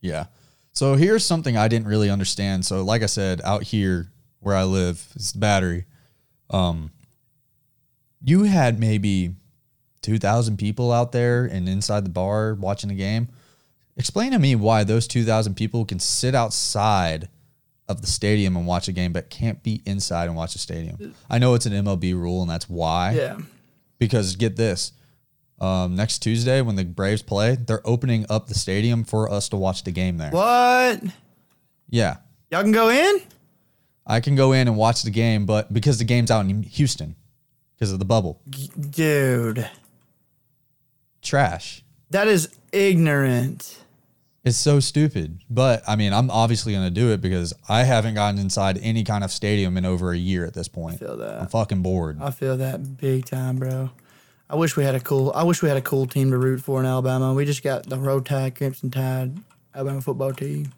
[0.01, 0.25] Yeah.
[0.71, 2.65] So here's something I didn't really understand.
[2.65, 5.85] So like I said, out here where I live, it's the battery.
[6.53, 6.91] Um
[8.23, 9.35] you had maybe
[10.01, 13.27] 2000 people out there and inside the bar watching the game.
[13.97, 17.27] Explain to me why those 2000 people can sit outside
[17.89, 21.13] of the stadium and watch a game but can't be inside and watch the stadium.
[21.29, 23.11] I know it's an MLB rule and that's why.
[23.11, 23.39] Yeah.
[23.99, 24.93] Because get this,
[25.59, 29.57] um, next Tuesday when the Braves play, they're opening up the stadium for us to
[29.57, 30.31] watch the game there.
[30.31, 31.01] What?
[31.89, 32.17] Yeah,
[32.53, 33.19] Y'all can go in?
[34.05, 37.15] I can go in and watch the game, but because the game's out in Houston,
[37.75, 38.41] because of the bubble,
[38.89, 39.69] Dude,
[41.21, 41.83] trash.
[42.09, 43.79] that is ignorant.
[44.43, 45.39] It's so stupid.
[45.49, 49.23] But I mean, I'm obviously gonna do it because I haven't gotten inside any kind
[49.23, 50.95] of stadium in over a year at this point.
[50.95, 51.41] I Feel that.
[51.41, 52.19] I'm fucking bored.
[52.21, 53.91] I feel that big time, bro.
[54.49, 55.31] I wish we had a cool.
[55.33, 57.33] I wish we had a cool team to root for in Alabama.
[57.33, 59.37] We just got the Roll Tide, Crimson Tide,
[59.73, 60.73] Alabama football team,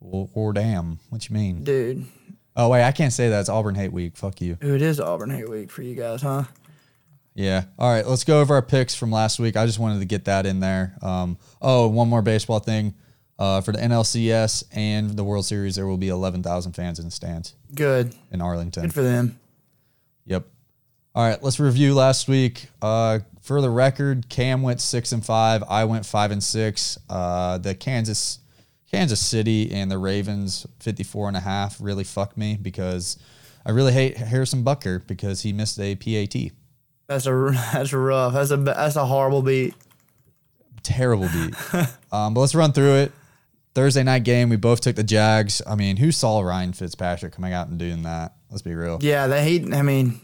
[0.00, 1.64] Or, or damn, what you mean?
[1.64, 2.04] dude.
[2.58, 3.38] Oh wait, I can't say that.
[3.40, 4.16] It's Auburn Hate Week.
[4.16, 4.58] Fuck you.
[4.60, 6.42] It is Auburn Hate Week for you guys, huh?
[7.34, 7.66] Yeah.
[7.78, 8.04] All right.
[8.04, 9.56] Let's go over our picks from last week.
[9.56, 10.96] I just wanted to get that in there.
[11.00, 12.94] Um, oh, one more baseball thing.
[13.38, 17.12] Uh, for the NLCS and the World Series, there will be 11,000 fans in the
[17.12, 18.82] stands Good, in Arlington.
[18.82, 19.38] good for them.
[20.26, 20.44] Yep.
[21.14, 21.40] All right.
[21.40, 22.66] Let's review last week.
[22.82, 25.62] Uh, for the record, Cam went six and five.
[25.68, 26.98] I went five and six.
[27.08, 28.40] Uh, the Kansas,
[28.90, 33.18] Kansas City and the Ravens 54 and a half really fucked me because
[33.66, 36.52] I really hate Harrison Butker because he missed a PAT.
[37.06, 38.32] That's a that's rough.
[38.32, 39.74] That's a that's a horrible beat.
[40.82, 41.54] terrible beat.
[42.12, 43.12] um, but let's run through it.
[43.74, 45.62] Thursday night game, we both took the Jags.
[45.66, 48.34] I mean, who saw Ryan Fitzpatrick coming out and doing that?
[48.50, 48.98] Let's be real.
[49.02, 49.72] Yeah, that he.
[49.72, 50.20] I mean,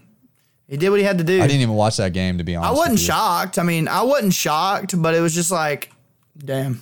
[0.67, 1.41] He did what he had to do.
[1.43, 2.73] I didn't even watch that game to be honest.
[2.73, 3.59] I wasn't shocked.
[3.59, 5.93] I mean, I wasn't shocked, but it was just like,
[6.37, 6.81] damn,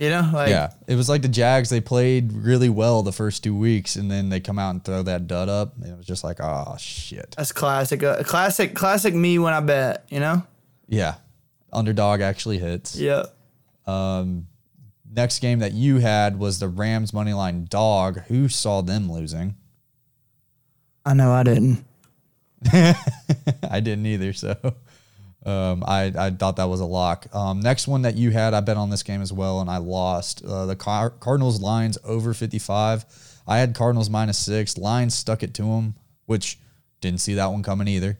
[0.00, 1.70] you know, like Yeah, it was like the Jags.
[1.70, 5.04] They played really well the first two weeks, and then they come out and throw
[5.04, 5.76] that dud up.
[5.76, 7.34] And it was just like, oh shit.
[7.36, 8.02] that's classic.
[8.02, 10.06] Uh, classic, classic me when I bet.
[10.10, 10.42] You know.
[10.88, 11.14] Yeah,
[11.72, 12.96] underdog actually hits.
[12.96, 13.36] Yep.
[15.12, 18.20] Next game that you had was the Rams money line dog.
[18.28, 19.56] Who saw them losing?
[21.04, 21.84] I know I didn't.
[22.72, 24.32] I didn't either.
[24.32, 24.56] So
[25.46, 27.26] um, I, I thought that was a lock.
[27.34, 29.78] Um, next one that you had, I bet on this game as well, and I
[29.78, 30.44] lost.
[30.44, 33.04] Uh, the Car- Cardinals Lions over 55.
[33.46, 34.76] I had Cardinals minus six.
[34.76, 35.94] Lions stuck it to them,
[36.26, 36.58] which
[37.00, 38.18] didn't see that one coming either.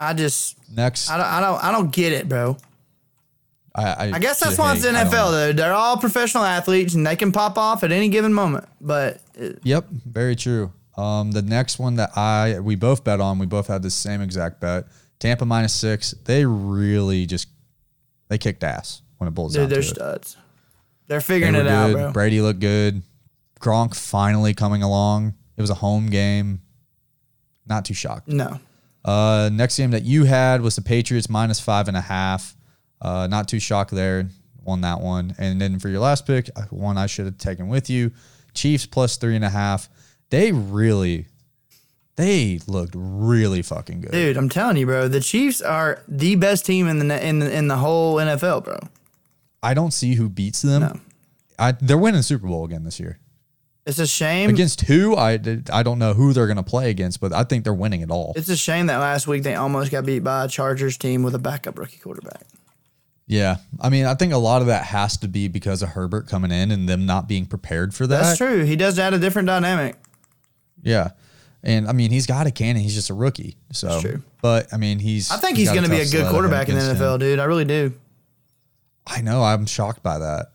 [0.00, 2.56] I just, Next, I don't, I don't, I don't get it, bro.
[3.74, 5.52] I, I, I guess that's why it's the I don't NFL, though.
[5.52, 8.66] They're all professional athletes and they can pop off at any given moment.
[8.80, 10.72] But uh, Yep, very true.
[10.96, 14.20] Um, the next one that I we both bet on, we both had the same
[14.20, 14.86] exact bet.
[15.18, 16.12] Tampa minus six.
[16.24, 17.48] They really just
[18.28, 19.94] they kicked ass when it boils dude, down they're to it.
[19.94, 20.36] studs.
[21.06, 22.12] They're figuring were it out, bro.
[22.12, 23.02] Brady looked good.
[23.60, 25.34] Gronk finally coming along.
[25.56, 26.60] It was a home game.
[27.66, 28.28] Not too shocked.
[28.28, 28.60] No.
[29.04, 32.56] Uh, next game that you had was the Patriots minus five and a half.
[33.00, 34.28] Uh, not too shocked there.
[34.62, 35.34] Won that one.
[35.38, 38.12] And then for your last pick, uh, one I should have taken with you,
[38.54, 39.88] Chiefs plus three and a half.
[40.30, 41.26] They really,
[42.18, 44.10] they looked really fucking good.
[44.10, 45.06] Dude, I'm telling you, bro.
[45.06, 48.78] The Chiefs are the best team in the in the, in the whole NFL, bro.
[49.62, 50.82] I don't see who beats them.
[50.82, 51.00] No.
[51.60, 53.20] I, they're winning the Super Bowl again this year.
[53.86, 54.50] It's a shame.
[54.50, 55.16] Against who?
[55.16, 55.38] I,
[55.72, 58.10] I don't know who they're going to play against, but I think they're winning it
[58.10, 58.32] all.
[58.36, 61.34] It's a shame that last week they almost got beat by a Chargers team with
[61.34, 62.42] a backup rookie quarterback.
[63.28, 63.56] Yeah.
[63.80, 66.50] I mean, I think a lot of that has to be because of Herbert coming
[66.50, 68.22] in and them not being prepared for that.
[68.22, 68.64] That's true.
[68.64, 69.96] He does add a different dynamic.
[70.82, 71.10] Yeah.
[71.62, 72.82] And I mean, he's got a cannon.
[72.82, 73.56] He's just a rookie.
[73.72, 74.22] So, That's true.
[74.40, 75.30] but I mean, he's.
[75.30, 77.20] I think he's got going to be a good quarterback in the NFL, him.
[77.20, 77.38] dude.
[77.38, 77.92] I really do.
[79.06, 79.42] I know.
[79.42, 80.52] I'm shocked by that.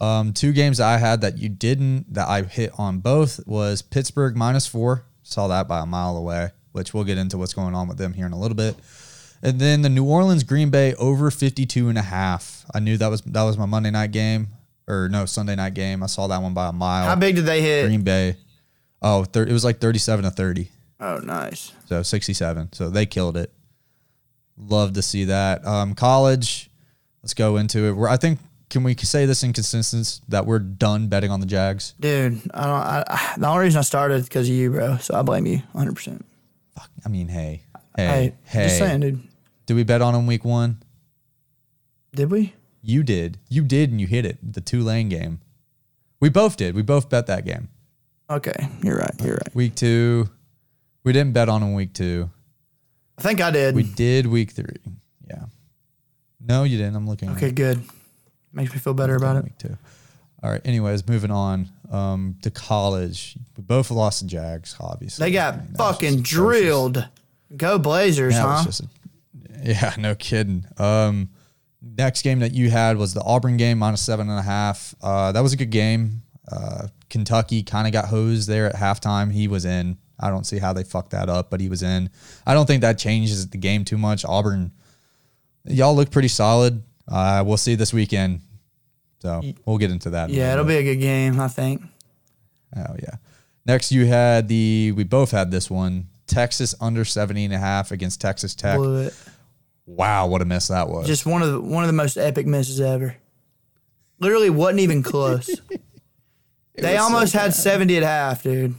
[0.00, 4.36] Um, two games I had that you didn't, that I hit on both was Pittsburgh
[4.36, 5.04] minus four.
[5.22, 8.14] Saw that by a mile away, which we'll get into what's going on with them
[8.14, 8.76] here in a little bit.
[9.42, 12.64] And then the New Orleans Green Bay over 52 and a half.
[12.74, 14.48] I knew that was that was my Monday night game
[14.86, 16.02] or no Sunday night game.
[16.02, 17.06] I saw that one by a mile.
[17.06, 17.86] How big did they hit?
[17.86, 18.36] Green Bay.
[19.02, 20.70] Oh, thir- it was like 37 to 30.
[21.00, 21.72] Oh, nice.
[21.86, 22.72] So 67.
[22.72, 23.52] So they killed it.
[24.58, 25.66] Love to see that.
[25.66, 26.70] Um, college,
[27.22, 27.92] let's go into it.
[27.92, 31.46] We're, I think, can we say this in consistency that we're done betting on the
[31.46, 31.94] Jags?
[31.98, 32.72] Dude, I don't.
[32.74, 34.98] I, I, the only reason I started is because of you, bro.
[34.98, 36.22] So I blame you 100%.
[36.76, 36.90] Fuck.
[37.04, 37.62] I mean, hey,
[37.96, 38.62] Hey, hey, hey.
[38.64, 39.22] just saying, dude.
[39.66, 40.82] Did we bet on them week one?
[42.14, 42.54] Did we?
[42.82, 43.38] You did.
[43.48, 44.38] You did, and you hit it.
[44.52, 45.40] The Tulane game.
[46.20, 46.74] We both did.
[46.74, 47.68] We both bet that game.
[48.30, 49.14] Okay, you're right.
[49.22, 49.54] You're right.
[49.54, 50.28] Week two,
[51.04, 52.30] we didn't bet on them week two.
[53.18, 53.74] I think I did.
[53.74, 54.76] We did week three.
[55.28, 55.46] Yeah.
[56.40, 56.94] No, you didn't.
[56.96, 57.30] I'm looking.
[57.30, 57.82] okay, good.
[58.52, 59.44] Makes me feel better about it.
[59.44, 59.76] Week two.
[60.42, 60.60] All right.
[60.64, 63.36] Anyways, moving on um, to college.
[63.56, 65.26] We both lost the Jags, obviously.
[65.26, 66.62] They got I mean, that was fucking just atrocious.
[66.62, 67.08] drilled.
[67.56, 68.64] Go Blazers, That huh?
[68.64, 68.86] just a,
[69.62, 70.64] yeah, no kidding.
[70.78, 71.30] Um,
[71.82, 74.94] next game that you had was the Auburn game, minus seven and a half.
[75.02, 76.22] Uh, that was a good game.
[76.50, 79.32] Uh, Kentucky kind of got hosed there at halftime.
[79.32, 79.98] He was in.
[80.18, 82.10] I don't see how they fucked that up, but he was in.
[82.46, 84.24] I don't think that changes the game too much.
[84.24, 84.72] Auburn,
[85.64, 86.82] y'all look pretty solid.
[87.08, 88.40] Uh, we'll see this weekend.
[89.20, 90.30] So we'll get into that.
[90.30, 90.82] in yeah, it'll minute.
[90.82, 91.82] be a good game, I think.
[92.76, 93.16] Oh yeah.
[93.66, 96.08] Next you had the we both had this one.
[96.26, 98.78] Texas under 70 and a half against Texas Tech.
[98.78, 99.14] It.
[99.84, 101.06] Wow, what a miss that was.
[101.06, 103.16] Just one of the one of the most epic misses ever.
[104.20, 105.50] Literally wasn't even close.
[106.82, 108.74] they was so almost had 70 at half, dude.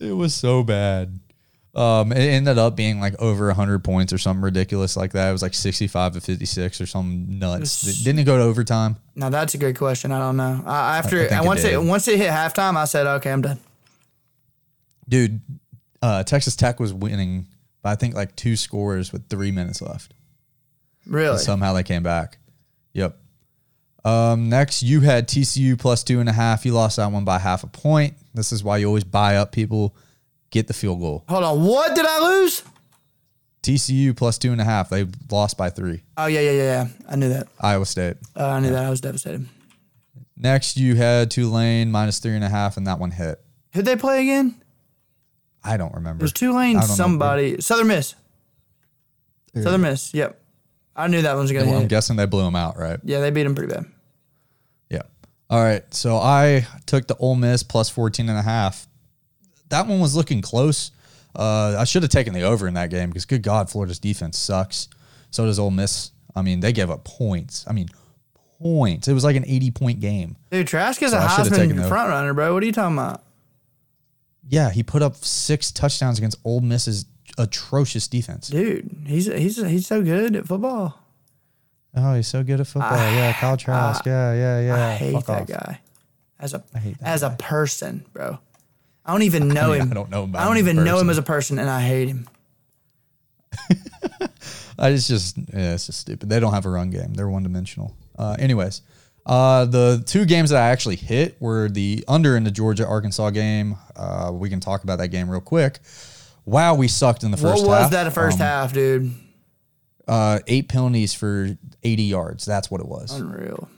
[0.00, 1.18] it was so bad.
[1.74, 5.28] Um, it ended up being like over 100 points or something ridiculous like that.
[5.28, 7.82] It was like 65 to 56 or something nuts.
[7.86, 8.96] It's- Didn't it go to overtime?
[9.14, 10.10] Now that's a good question.
[10.10, 10.62] I don't know.
[10.64, 11.78] I, after I it once it, did.
[11.86, 13.58] once it hit halftime, I said, "Okay, I'm done."
[15.08, 15.40] Dude,
[16.02, 17.46] uh, Texas Tech was winning
[17.82, 20.14] by I think like two scores with three minutes left.
[21.06, 21.32] Really?
[21.32, 22.38] And somehow they came back.
[22.94, 23.16] Yep.
[24.06, 26.64] Um, next, you had TCU plus two and a half.
[26.64, 28.14] You lost that one by half a point.
[28.34, 29.96] This is why you always buy up people.
[30.50, 31.24] Get the field goal.
[31.28, 31.64] Hold on.
[31.64, 32.62] What did I lose?
[33.64, 34.90] TCU plus two and a half.
[34.90, 36.04] They lost by three.
[36.16, 36.62] Oh yeah, yeah, yeah.
[36.62, 36.88] yeah.
[37.08, 37.48] I knew that.
[37.60, 38.16] Iowa State.
[38.36, 38.84] Uh, I knew that.
[38.84, 39.48] I was devastated.
[40.36, 43.40] Next, you had Tulane minus three and a half, and that one hit.
[43.74, 44.54] Who'd they play again?
[45.64, 46.22] I don't remember.
[46.22, 46.80] It was Tulane.
[46.82, 47.60] Somebody.
[47.60, 48.14] Southern Miss.
[49.60, 50.14] Southern Miss.
[50.14, 50.40] Yep.
[50.94, 53.00] I knew that one was gonna Well, I'm guessing they blew them out, right?
[53.02, 53.86] Yeah, they beat them pretty bad.
[55.48, 55.82] All right.
[55.94, 58.86] So I took the Ole Miss plus 14 and a half.
[59.68, 60.90] That one was looking close.
[61.34, 64.38] Uh, I should have taken the over in that game because, good God, Florida's defense
[64.38, 64.88] sucks.
[65.30, 66.10] So does Ole Miss.
[66.34, 67.64] I mean, they gave up points.
[67.68, 67.88] I mean,
[68.60, 69.06] points.
[69.08, 70.36] It was like an 80 point game.
[70.50, 72.54] Dude, Trask is a I should've taken Heisman the- front runner, bro.
[72.54, 73.22] What are you talking about?
[74.48, 77.04] Yeah, he put up six touchdowns against Ole Miss's
[77.36, 78.48] atrocious defense.
[78.48, 81.00] Dude, he's he's he's so good at football.
[81.94, 82.96] Oh, he's so good at football.
[82.96, 84.04] yeah, Kyle Trask.
[84.04, 84.86] yeah, yeah, yeah.
[84.88, 85.48] I hate Fuck that off.
[85.48, 85.80] guy.
[86.38, 86.62] As a
[87.00, 88.38] as a person, bro.
[89.06, 89.90] I don't even know mean, him.
[89.90, 92.28] I don't know I don't even know him as a person, and I hate him.
[94.78, 96.28] I it's just yeah, it's just stupid.
[96.28, 97.14] They don't have a run game.
[97.14, 97.94] They're one dimensional.
[98.18, 98.82] Uh, anyways,
[99.24, 103.30] uh, the two games that I actually hit were the under in the Georgia Arkansas
[103.30, 103.76] game.
[103.94, 105.78] Uh, we can talk about that game real quick.
[106.44, 107.62] Wow, we sucked in the first.
[107.62, 107.90] What was half.
[107.92, 109.12] that first Um, half, dude?
[110.06, 112.44] Uh, eight penalties for 80 yards.
[112.44, 113.12] That's what it was.
[113.12, 113.68] Unreal.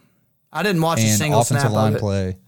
[0.53, 2.39] I didn't watch a and single offensive snap line of play.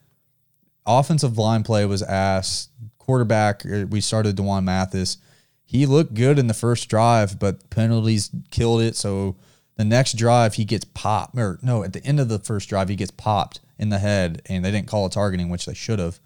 [0.87, 2.69] Offensive line play was ass.
[2.99, 5.19] Quarterback, uh, we started D'Wan Mathis.
[5.65, 8.97] He looked good in the first drive, but penalties killed it.
[8.97, 9.37] So
[9.77, 11.37] the next drive, he gets popped.
[11.37, 14.43] Or no, at the end of the first drive, he gets popped in the head,
[14.47, 16.19] and they didn't call a targeting, which they should have.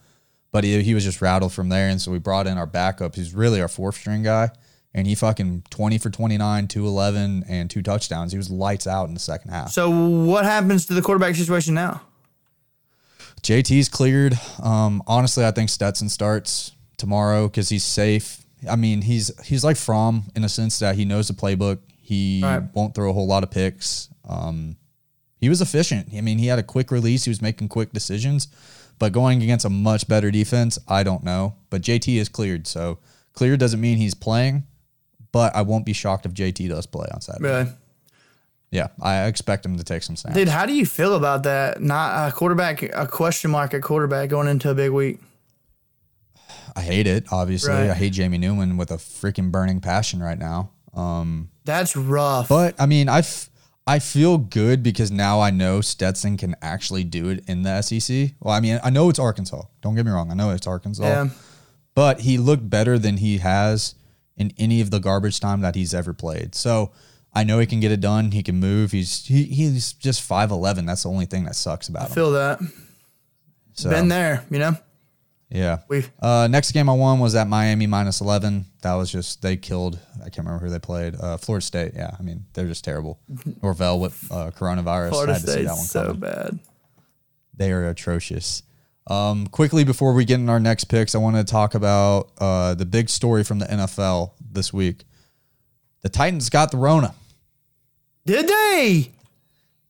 [0.53, 3.17] But he, he was just rattled from there, and so we brought in our backup.
[3.17, 4.51] He's really our fourth string guy,
[4.95, 8.33] and he fucking twenty for 29, 211, and two touchdowns.
[8.33, 9.71] He was lights out in the second half.
[9.73, 12.03] So what happens to the quarterback situation now?
[13.43, 14.39] JT's cleared.
[14.63, 18.43] Um, honestly, I think Stetson starts tomorrow because he's safe.
[18.71, 21.79] I mean, he's he's like Fromm in a sense that he knows the playbook.
[22.01, 22.63] He Right.
[22.75, 24.09] won't throw a whole lot of picks.
[24.27, 24.77] Um,
[25.39, 26.09] he was efficient.
[26.17, 27.25] I mean, he had a quick release.
[27.25, 28.49] He was making quick decisions.
[28.99, 31.57] But going against a much better defense, I don't know.
[31.69, 32.99] But JT is cleared, so
[33.35, 34.65] cleared doesn't mean he's playing.
[35.35, 37.45] But I won't be shocked if JT does play on Saturday.
[37.49, 37.67] Really?
[38.71, 40.37] Yeah, I expect him to take some snaps.
[40.37, 41.81] Dude, how do you feel about that?
[41.83, 45.19] Not a quarterback, a question mark at quarterback going into a big week.
[46.77, 47.27] I hate it.
[47.31, 47.91] Obviously, Right.
[47.91, 50.71] I hate Jamie Newman with a freaking burning passion right now.
[50.95, 52.49] Um, That's rough.
[52.49, 53.51] but I mean, I f-
[53.87, 58.33] I feel good because now I know Stetson can actually do it in the SEC.
[58.41, 59.63] Well, I mean, I know it's Arkansas.
[59.83, 60.31] Don't get me wrong.
[60.31, 61.05] I know it's Arkansas.
[61.05, 61.29] yeah.
[61.95, 63.95] But he looked better than he has
[64.37, 66.55] in any of the garbage time that he's ever played.
[66.55, 66.93] So
[67.33, 68.31] I know he can get it done.
[68.33, 68.93] He can move.
[68.93, 70.87] He's he, he's just five eleven.
[70.87, 72.13] That's the only thing that sucks about him.
[72.13, 72.61] I feel that.
[73.75, 74.77] So, Been there, you know?
[75.51, 75.79] Yeah.
[75.89, 78.67] We've- Uh, next game I won was at Miami minus 11.
[78.83, 81.17] That was just, they killed, I can't remember who they played.
[81.19, 81.93] Uh, Florida State.
[81.95, 82.13] Yeah.
[82.19, 83.19] I mean, they're just terrible.
[83.63, 85.09] Norvell with uh, coronavirus.
[85.11, 86.59] Florida I had to see that one State's so bad.
[87.57, 88.63] They are atrocious.
[89.07, 92.75] Um, quickly before we get in our next picks, I want to talk about uh,
[92.75, 95.05] the big story from the NFL this week.
[96.03, 97.15] The Titans got the Rona.
[98.25, 99.13] Did they?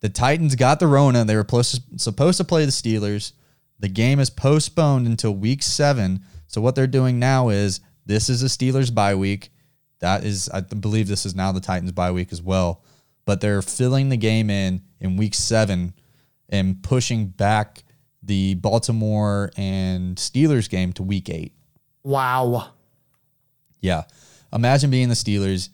[0.00, 1.24] The Titans got the Rona.
[1.24, 3.32] They were supposed to, supposed to play the Steelers.
[3.78, 6.24] The game is postponed until week seven.
[6.48, 9.50] So what they're doing now is this is a Steelers bye week.
[10.00, 12.82] That is, I believe, this is now the Titans bye week as well.
[13.24, 15.94] But they're filling the game in in week seven
[16.48, 17.83] and pushing back
[18.24, 21.52] the Baltimore and Steelers game to week eight.
[22.02, 22.70] Wow.
[23.80, 24.04] Yeah,
[24.52, 25.68] imagine being the Steelers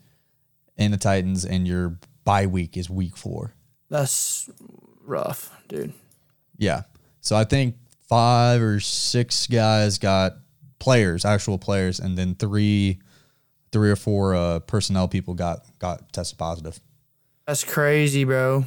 [0.76, 3.54] and the Titans, and your bye week is week four.
[3.88, 4.50] That's
[5.04, 5.92] rough, dude.
[6.56, 6.82] Yeah.
[7.20, 7.76] So I think
[8.08, 10.34] five or six guys got
[10.78, 12.98] players, actual players, and then three,
[13.72, 16.80] three or four uh, personnel people got got tested positive.
[17.46, 18.64] That's crazy, bro.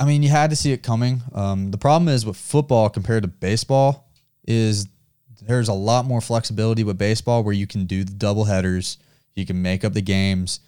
[0.00, 1.20] I mean, you had to see it coming.
[1.34, 4.10] Um, the problem is with football compared to baseball
[4.48, 4.88] is
[5.42, 8.96] there's a lot more flexibility with baseball where you can do the double headers,
[9.34, 10.60] you can make up the games.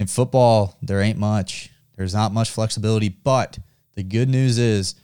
[0.00, 1.70] In football, there ain't much.
[1.96, 3.60] There's not much flexibility, but
[3.94, 4.96] the good news is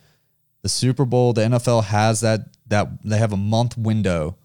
[0.63, 4.37] the Super Bowl, the NFL has that that they have a month window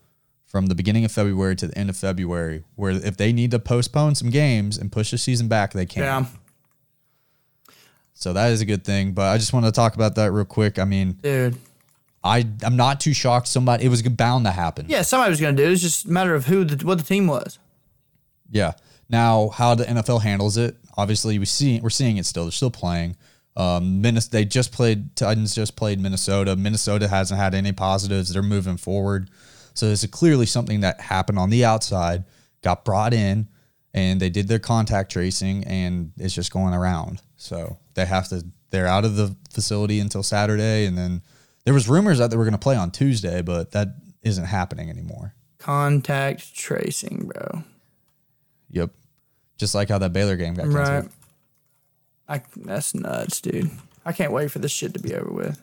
[0.46, 3.58] from the beginning of February to the end of February where if they need to
[3.58, 6.04] postpone some games and push the season back, they can.
[6.04, 6.26] Yeah.
[8.22, 9.14] So that is a good thing.
[9.14, 10.80] But I just want to talk about that real quick.
[10.80, 11.56] I mean, Dude.
[12.24, 13.48] I I'm not too shocked.
[13.48, 14.86] Somebody it was bound to happen.
[14.88, 15.72] Yeah, somebody was gonna do it.
[15.72, 17.60] It's just a matter of who the what the team was.
[18.50, 18.74] Yeah.
[19.10, 22.46] Now how the NFL handles it, obviously we see we're seeing it still.
[22.46, 23.16] They're still playing.
[23.56, 25.16] Um, they just played.
[25.16, 26.56] Titans just played Minnesota.
[26.56, 28.34] Minnesota hasn't had any positives.
[28.34, 29.30] They're moving forward.
[29.74, 32.24] So this is clearly something that happened on the outside,
[32.62, 33.48] got brought in,
[33.94, 37.22] and they did their contact tracing, and it's just going around.
[37.42, 38.46] So they have to.
[38.70, 41.24] They're out of the facility until Saturday, and then
[41.66, 44.92] there was rumors that they were going to play on Tuesday, but that isn't happening
[44.92, 45.34] anymore.
[45.58, 47.64] Contact tracing, bro.
[48.70, 48.92] Yep.
[49.58, 50.88] Just like how that Baylor game got canceled.
[50.88, 51.10] Right.
[52.28, 53.72] I that's nuts, dude.
[54.06, 55.62] I can't wait for this shit to be over with.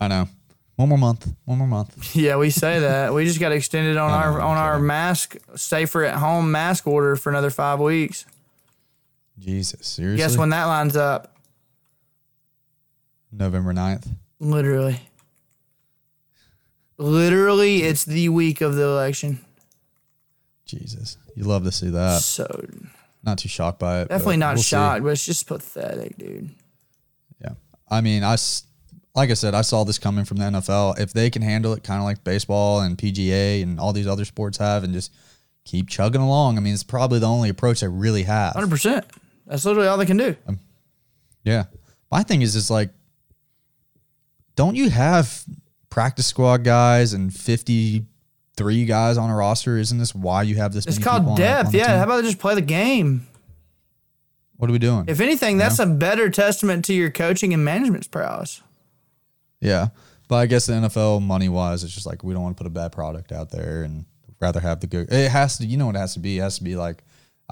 [0.00, 0.28] I know.
[0.76, 1.30] One more month.
[1.44, 2.16] One more month.
[2.16, 3.12] Yeah, we say that.
[3.12, 7.28] We just got extended on our on our mask safer at home mask order for
[7.28, 8.24] another five weeks.
[9.38, 10.18] Jesus, seriously.
[10.18, 11.36] Guess when that lines up?
[13.32, 14.06] November 9th.
[14.40, 15.00] Literally.
[16.98, 19.40] Literally, it's the week of the election.
[20.66, 22.20] Jesus, you love to see that.
[22.22, 22.46] So
[23.22, 24.08] Not too shocked by it.
[24.08, 24.68] definitely not we'll see.
[24.68, 26.50] shocked, but it's just pathetic, dude.
[27.40, 27.54] Yeah.
[27.90, 28.36] I mean, I
[29.14, 30.98] like I said, I saw this coming from the NFL.
[30.98, 34.24] If they can handle it, kind of like baseball and PGA and all these other
[34.24, 35.12] sports have, and just
[35.64, 36.56] keep chugging along.
[36.56, 38.54] I mean, it's probably the only approach they really have.
[38.54, 39.04] Hundred percent.
[39.46, 40.36] That's literally all they can do.
[40.46, 40.58] Um,
[41.44, 41.64] yeah.
[42.10, 42.90] My thing is, is like,
[44.54, 45.44] don't you have
[45.90, 48.06] practice squad guys and fifty
[48.56, 49.78] three guys on a roster?
[49.78, 50.86] Isn't this why you have this?
[50.86, 51.74] It's called on on depth.
[51.74, 51.86] Yeah.
[51.86, 51.96] team?
[51.96, 53.26] How about they just play the game?
[54.56, 55.06] What are we doing?
[55.08, 58.62] If anything, that's a better testament to your coaching and management's prowess.
[59.60, 59.88] Yeah.
[60.28, 62.68] But I guess the NFL money wise, it's just like we don't want to put
[62.68, 64.04] a bad product out there and
[64.40, 65.12] rather have the good.
[65.12, 66.38] It has to, you know what it has to be?
[66.38, 67.02] It has to be like,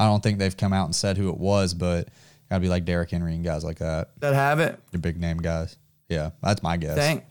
[0.00, 2.08] I don't think they've come out and said who it was, but
[2.48, 4.08] got to be like Derrick Henry and guys like that.
[4.20, 4.80] That have it.
[4.92, 5.76] Your big name guys.
[6.08, 6.30] Yeah.
[6.42, 6.96] That's my guess.
[6.96, 7.24] Think.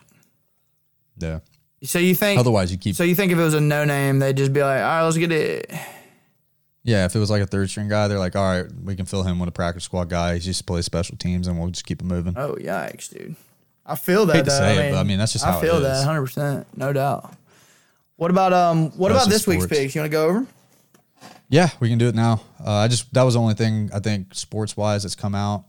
[1.18, 1.40] Yeah.
[1.84, 2.40] So you think?
[2.40, 2.96] Otherwise, you keep.
[2.96, 5.04] So you think if it was a no name, they'd just be like, all right,
[5.04, 5.72] let's get it.
[6.84, 7.06] yeah.
[7.06, 9.24] If it was like a third string guy, they're like, all right, we can fill
[9.24, 10.36] him with a practice squad guy.
[10.36, 12.36] He's just plays special teams and we'll just keep it moving.
[12.38, 13.36] Oh yikes, dude!
[13.86, 14.36] I feel that.
[14.36, 14.58] Hate to though.
[14.58, 16.68] say I it, mean, but I mean, that's just how I feel that 100, percent
[16.78, 17.34] no doubt.
[18.18, 18.92] What about um?
[18.92, 19.80] What That's about this week's sports.
[19.80, 19.96] picks?
[19.96, 20.48] You want to go over?
[21.50, 22.42] Yeah, we can do it now.
[22.64, 25.66] Uh, I just that was the only thing I think sports wise that's come out.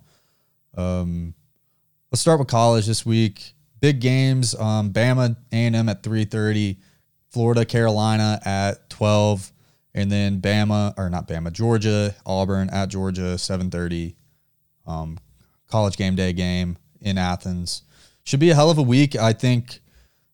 [0.76, 1.34] Um,
[2.12, 3.54] let's start with college this week.
[3.80, 4.54] Big games.
[4.54, 6.78] Um, Bama A and M at three thirty,
[7.30, 9.50] Florida Carolina at twelve,
[9.94, 14.16] and then Bama or not Bama Georgia Auburn at Georgia seven thirty.
[14.86, 15.18] Um,
[15.66, 17.82] college game day game in Athens
[18.24, 19.16] should be a hell of a week.
[19.16, 19.80] I think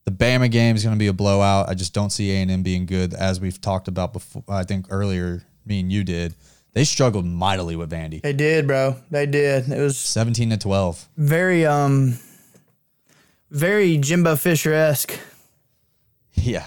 [0.07, 1.69] the Bama game is going to be a blowout.
[1.69, 4.45] I just don't see A and M being good, as we've talked about before.
[4.49, 6.35] I think earlier, me and you did.
[6.73, 8.97] They struggled mightily with Vandy, They did, bro.
[9.11, 9.69] They did.
[9.71, 11.09] It was seventeen to twelve.
[11.17, 12.19] very um,
[13.51, 15.19] very Jimbo Fisher esque.
[16.35, 16.67] Yeah,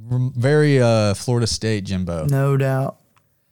[0.00, 2.26] very uh, Florida State Jimbo.
[2.26, 2.96] No doubt,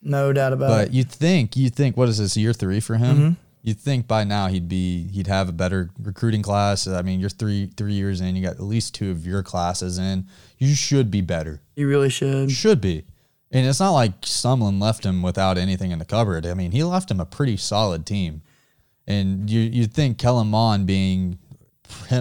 [0.00, 0.86] no doubt about But it.
[0.86, 3.16] But you think you think what is this year three for him?
[3.16, 3.32] Mm-hmm.
[3.62, 6.88] You think by now he'd be he'd have a better recruiting class.
[6.88, 8.34] I mean, you're three three years in.
[8.34, 10.26] You got at least two of your classes in.
[10.58, 11.62] You should be better.
[11.76, 12.50] You really should.
[12.50, 13.04] Should be.
[13.52, 16.46] And it's not like Sumlin left him without anything in the cupboard.
[16.46, 18.42] I mean, he left him a pretty solid team.
[19.06, 21.38] And you you'd think Kellen Mond being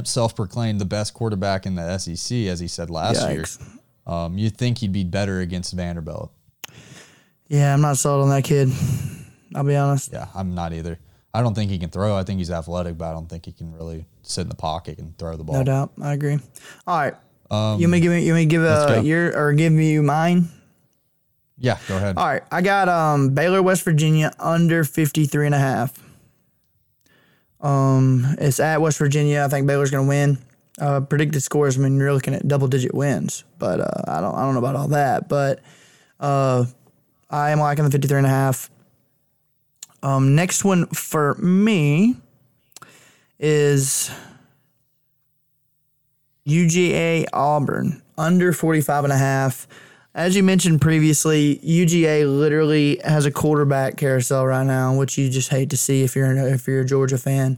[0.04, 3.60] self proclaimed the best quarterback in the SEC, as he said last Yikes.
[3.60, 6.32] year, um, you'd think he'd be better against Vanderbilt.
[7.48, 8.70] Yeah, I'm not sold on that kid.
[9.56, 10.12] I'll be honest.
[10.14, 11.00] Yeah, I'm not either.
[11.34, 12.16] I don't think he can throw.
[12.16, 15.00] I think he's athletic, but I don't think he can really sit in the pocket
[15.00, 15.56] and throw the ball.
[15.58, 15.92] No doubt.
[16.02, 16.40] I agree.
[16.86, 17.16] All right.
[17.80, 19.02] you may give me you may give go.
[19.02, 20.50] your or give me mine.
[21.58, 22.18] Yeah, go ahead.
[22.18, 22.42] All right.
[22.52, 25.94] I got um Baylor West Virginia under 53 and a half.
[27.62, 29.44] Um it's at West Virginia.
[29.46, 30.38] I think Baylor's going to win.
[30.80, 34.36] Uh predicted scores I mean you're looking at double digit wins, but uh I don't
[34.36, 35.62] I don't know about all that, but
[36.20, 36.66] uh
[37.30, 38.70] I am liking the 53 and a half.
[40.04, 42.16] Um next one for me
[43.40, 44.12] is
[46.48, 49.68] UGA Auburn under 45 and a half.
[50.14, 55.50] As you mentioned previously, UGA literally has a quarterback carousel right now, which you just
[55.50, 57.58] hate to see if you're if you're a Georgia fan.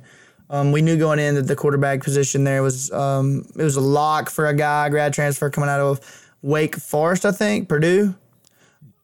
[0.50, 3.82] Um, we knew going in that the quarterback position there was um, it was a
[3.82, 6.00] lock for a guy grad transfer coming out of
[6.44, 8.14] Wake Forest, I think Purdue.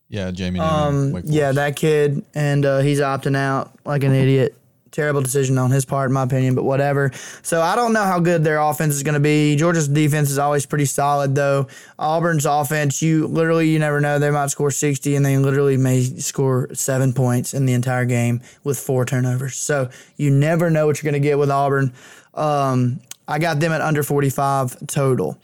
[0.10, 0.60] Yeah, Jamie.
[0.60, 4.56] Um, Yeah, that kid, and uh, he's opting out like an idiot.
[4.92, 7.12] Terrible decision on his part, in my opinion, but whatever.
[7.44, 9.56] So I don't know how good their offense is going to be.
[9.56, 11.68] Georgia's defense is always pretty solid, though.
[12.00, 14.18] Auburn's offense, you literally you never know.
[14.18, 18.42] They might score sixty, and they literally may score seven points in the entire game
[18.64, 19.58] with four turnovers.
[19.58, 21.94] So you never know what you're going to get with Auburn.
[22.34, 25.38] Um, I got them at under forty-five total.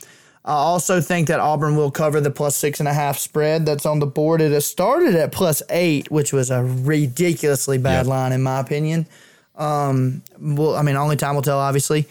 [0.47, 3.83] I also think that Auburn will cover the plus six and a half spread that's
[3.85, 4.41] on the board.
[4.41, 8.07] It has started at plus eight, which was a ridiculously bad Yep.
[8.07, 9.07] line in my opinion.
[9.55, 12.05] Um, well, I mean, only time will tell, obviously,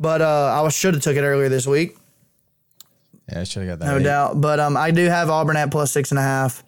[0.00, 1.96] but uh, I should have took it earlier this week,
[3.30, 3.92] Yeah, I should have got that.
[3.92, 4.04] no eight.
[4.04, 4.40] doubt.
[4.40, 6.62] But um, I do have Auburn at plus six and a half.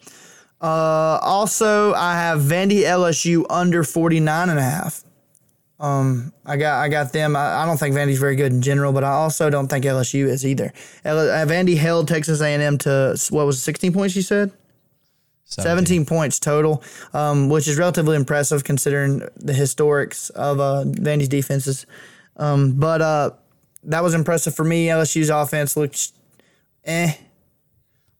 [0.61, 5.03] Uh, also, I have Vandy LSU under 49 and a half.
[5.79, 7.35] Um, I got I got them.
[7.35, 10.25] I, I don't think Vandy's very good in general, but I also don't think LSU
[10.27, 10.73] is either.
[11.05, 14.15] L- uh, Vandy held Texas A&M to what was it, 16 points?
[14.15, 14.51] You said
[15.45, 21.85] 17 points total, um, which is relatively impressive considering the historics of uh, Vandy's defenses.
[22.37, 23.31] Um, but uh,
[23.83, 24.87] that was impressive for me.
[24.87, 26.11] LSU's offense looked
[26.85, 27.13] eh.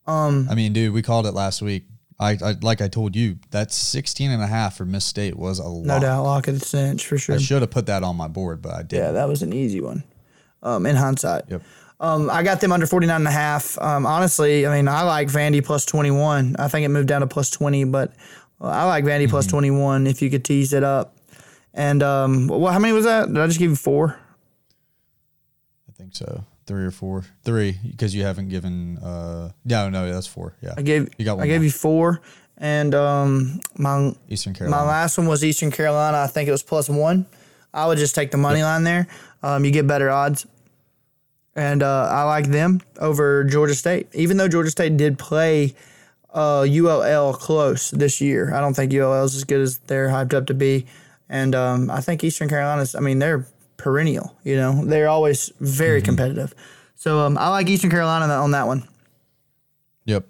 [0.06, 1.86] Um, I mean, dude, we called it last week.
[2.20, 5.60] I, I like I told you that 16 and a half for Miss State was
[5.60, 5.86] a lot.
[5.86, 7.36] No doubt, lock of the cinch for sure.
[7.36, 9.06] I should have put that on my board, but I didn't.
[9.06, 10.04] Yeah, that was an easy one.
[10.64, 11.44] Um, in hindsight.
[11.48, 11.62] Yep.
[12.00, 13.80] Um, I got them under 49 and a half.
[13.80, 16.56] Um, honestly, I mean, I like Vandy plus 21.
[16.58, 18.14] I think it moved down to plus 20, but
[18.62, 21.16] uh, I like Vandy plus 21 if you could tease it up.
[21.74, 23.28] And um, well, how many was that?
[23.28, 24.20] Did I just give you four?
[25.88, 26.44] I think so.
[26.68, 27.24] Three or four.
[27.44, 28.98] Three, because you haven't given.
[29.00, 30.54] uh No, no, that's four.
[30.62, 30.74] Yeah.
[30.78, 31.66] I gave You got one I gave more.
[31.66, 32.22] you four.
[32.58, 34.84] And um, my Eastern Carolina.
[34.84, 36.18] my last one was Eastern Carolina.
[36.20, 37.26] I think it was plus one.
[37.74, 39.08] I would just take the money line there.
[39.44, 40.46] Um, you get better odds.
[41.56, 44.08] And uh, I like them over Georgia State.
[44.14, 45.74] Even though Georgia State did play
[46.34, 50.34] uh, ULL close this year, I don't think ULL is as good as they're hyped
[50.34, 50.86] up to be.
[51.30, 53.46] And um, I think Eastern Carolina's, I mean, they're
[53.78, 56.54] perennial, you know, they're always very competitive.
[56.96, 58.88] So um, I like Eastern Carolina on that one.
[60.06, 60.26] Yep.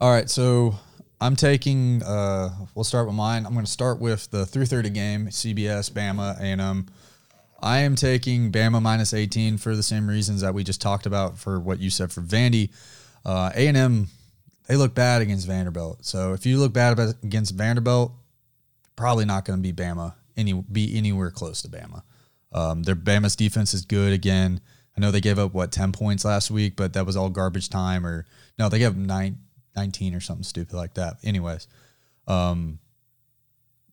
[0.00, 0.78] All right, so
[1.20, 2.02] I'm taking.
[2.02, 3.46] uh We'll start with mine.
[3.46, 6.86] I'm going to start with the 3:30 game, CBS, Bama, A&M.
[7.62, 11.38] I am taking Bama minus 18 for the same reasons that we just talked about
[11.38, 12.70] for what you said for Vandy.
[13.24, 14.08] Uh, A&M,
[14.66, 16.04] they look bad against Vanderbilt.
[16.04, 18.12] So if you look bad against Vanderbilt,
[18.96, 22.02] probably not going to be Bama any be anywhere close to Bama.
[22.54, 24.60] Um, their Bama's defense is good again.
[24.96, 27.68] I know they gave up what 10 points last week, but that was all garbage
[27.68, 28.26] time or
[28.58, 29.38] no, they gave up nine,
[29.76, 31.16] 19 or something stupid like that.
[31.24, 31.66] Anyways,
[32.28, 32.78] um,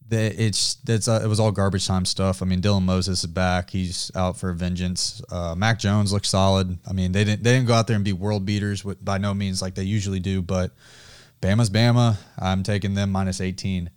[0.07, 2.41] they, it's that's uh, it was all garbage time stuff.
[2.41, 5.21] I mean, Dylan Moses is back; he's out for vengeance.
[5.31, 6.77] Uh, Mac Jones looks solid.
[6.87, 9.17] I mean, they didn't they didn't go out there and be world beaters with, by
[9.17, 10.75] no means like they usually do, but
[11.41, 12.17] Bama's Bama.
[12.37, 13.89] I'm taking them minus 18.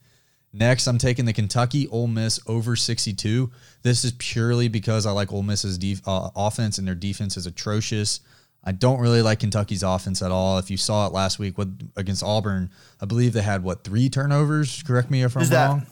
[0.57, 3.50] Next, I'm taking the Kentucky Ole Miss over 62.
[3.82, 7.44] This is purely because I like Ole Miss's def- uh, offense and their defense is
[7.46, 8.20] atrocious.
[8.62, 10.59] I don't really like Kentucky's offense at all.
[10.59, 12.70] If you saw it last week with, against Auburn,
[13.02, 14.80] I believe they had what three turnovers.
[14.84, 15.66] Correct me if I'm that?
[15.68, 15.86] wrong.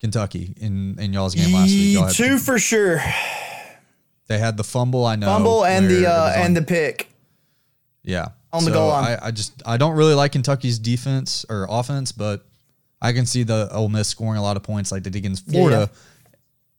[0.00, 1.94] Kentucky in in y'all's game last week.
[1.94, 3.00] Y'all had- Two for sure.
[4.28, 5.04] they had the fumble.
[5.04, 7.08] I know Fumble and the uh, and the pick.
[8.02, 8.28] Yeah.
[8.52, 9.18] On the goal line.
[9.22, 12.44] I, I just I don't really like Kentucky's defense or offense, but
[13.02, 15.50] I can see the Ole Miss scoring a lot of points like they did against
[15.50, 15.90] Florida.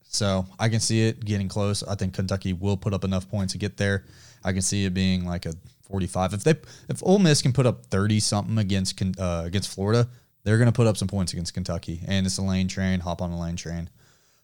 [0.04, 1.84] So I can see it getting close.
[1.84, 4.06] I think Kentucky will put up enough points to get there.
[4.44, 5.54] I can see it being like a
[5.90, 6.34] 45.
[6.34, 6.56] If they
[6.88, 10.08] if Ole Miss can put up 30 something against uh, against Florida,
[10.44, 12.02] they're going to put up some points against Kentucky.
[12.08, 13.02] And it's a lane train.
[13.02, 13.90] Hop on a lane train.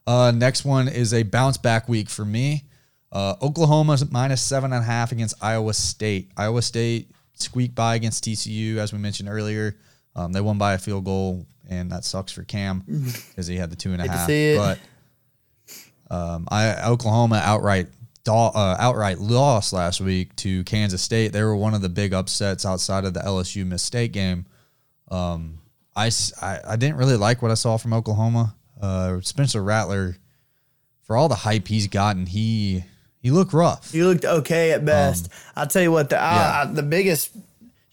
[0.05, 2.65] Uh, next one is a bounce back week for me.
[3.11, 6.31] Uh, Oklahoma's minus seven and a half against Iowa State.
[6.35, 9.77] Iowa State squeaked by against TCU, as we mentioned earlier.
[10.15, 12.79] Um, they won by a field goal, and that sucks for Cam
[13.29, 14.27] because he had the two and a half.
[14.57, 14.79] But
[16.09, 17.87] um, I Oklahoma outright
[18.27, 21.31] uh, outright lost last week to Kansas State.
[21.33, 24.45] They were one of the big upsets outside of the LSU Miss State game.
[25.09, 25.59] Um,
[25.95, 28.55] I, I- I didn't really like what I saw from Oklahoma.
[28.79, 30.15] Uh, Spencer Rattler,
[31.03, 32.83] for all the hype he's gotten, he
[33.21, 33.91] he looked rough.
[33.91, 35.29] He looked okay at best.
[35.55, 36.71] I'll tell you what the I, Um, yeah.
[36.71, 37.31] I, the biggest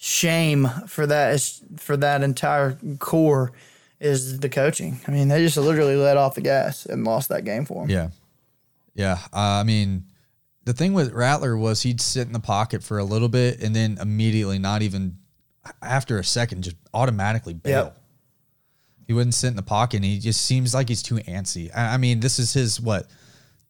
[0.07, 3.51] shame for that is for that entire core
[3.99, 5.01] is the coaching.
[5.09, 7.91] I mean, they just literally let off the gas and lost that game for him.
[7.91, 8.11] Yeah.
[8.95, 9.19] Yeah.
[9.33, 10.05] Uh, I mean,
[10.65, 13.75] the thing with Rattler was he'd sit in the pocket for a little bit and
[13.75, 15.17] then immediately, not even
[15.83, 17.85] after a second, just automatically bail.
[17.85, 17.99] Yep.
[19.09, 21.69] He wouldn't sit in the pocket and he just seems like he's too antsy.
[21.75, 23.09] I, I mean, this is his, what,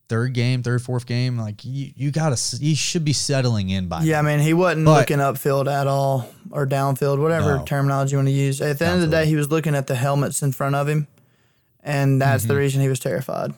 [0.09, 1.39] third game, third, fourth game?
[1.39, 4.55] Like, you, you got to, he should be settling in by Yeah, I mean, he
[4.55, 7.65] wasn't But- looking upfield at all or downfield, whatever No.
[7.65, 8.61] terminology you want to use.
[8.61, 10.89] At the end of the day, he was looking at the helmets in front of
[10.89, 11.07] him,
[11.83, 12.53] and that's Mm-hmm.
[12.53, 13.53] the reason he was terrified.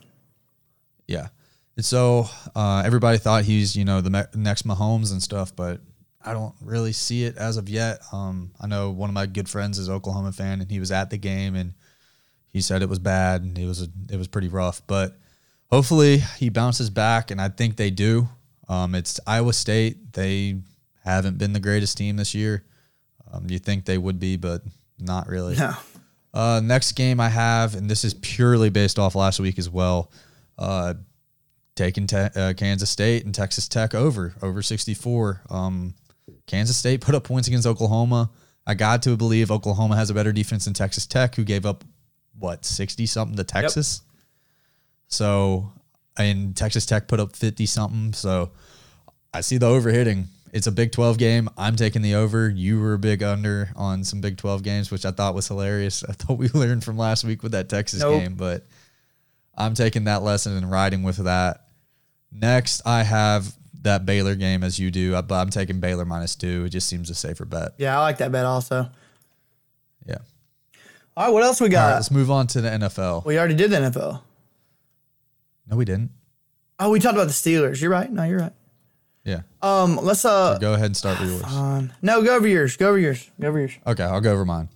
[1.07, 1.29] Yeah.
[1.77, 5.81] And so uh, everybody thought he's, you know, the me- next Mahomes and stuff, but
[6.25, 8.01] I don't really see it as of yet.
[8.13, 11.11] Um, I know one of my good friends is Oklahoma fan, and he was at
[11.11, 11.75] the game, and
[12.51, 14.83] he said it was bad, and it was a, it was pretty rough.
[14.89, 15.17] But
[15.71, 18.29] hopefully he bounces back, and I think they do.
[18.69, 20.61] Um, it's Iowa State; they
[21.05, 22.65] haven't been the greatest team this year.
[23.33, 24.63] Um, you think they would be, but
[24.99, 25.57] not really.
[25.57, 25.75] No.
[26.35, 30.13] Uh, next game I have, and this is purely based off last week as well.
[30.59, 30.95] Uh,
[31.75, 35.43] taking te- uh, Kansas State and Texas Tech over over 64.
[35.49, 35.95] Um,
[36.47, 38.31] Kansas State put up points against Oklahoma.
[38.67, 41.85] I got to believe Oklahoma has a better defense than Texas Tech, who gave up
[42.39, 44.03] what 60 something to Texas.
[45.09, 45.73] So,
[46.17, 48.13] and Texas Tech put up 50 something.
[48.13, 48.51] So,
[49.35, 50.29] I see the over hitting.
[50.53, 51.49] It's a Big 12 game.
[51.59, 52.49] I'm taking the over.
[52.49, 56.03] You were a big under on some Big 12 games, which I thought was hilarious.
[56.09, 58.23] I thought we learned from last week with that Texas Nope.
[58.23, 58.67] game, but
[59.55, 61.67] I'm taking that lesson and riding with that.
[62.33, 66.35] Next, I have that Baylor game as you do, uh, but I'm taking Baylor minus
[66.35, 66.65] two.
[66.65, 67.73] It just seems a safer bet.
[67.77, 68.89] Yeah, I like that bet also.
[70.07, 70.17] Yeah.
[71.17, 71.89] All right, what else we got?
[71.89, 73.25] right, let's move on to the NFL.
[73.25, 74.23] we already did the NFL.
[75.69, 76.11] No, we didn't.
[76.79, 77.81] Oh, we talked about the Steelers.
[77.81, 78.11] You're right.
[78.11, 78.53] No, you're right.
[79.25, 79.41] Yeah.
[79.61, 81.91] Um, let's uh, Go ahead and start with yours.
[82.01, 82.77] no, go over yours.
[82.77, 83.31] Go over yours.
[83.41, 83.73] Go over yours.
[83.87, 84.69] Okay, I'll go over mine.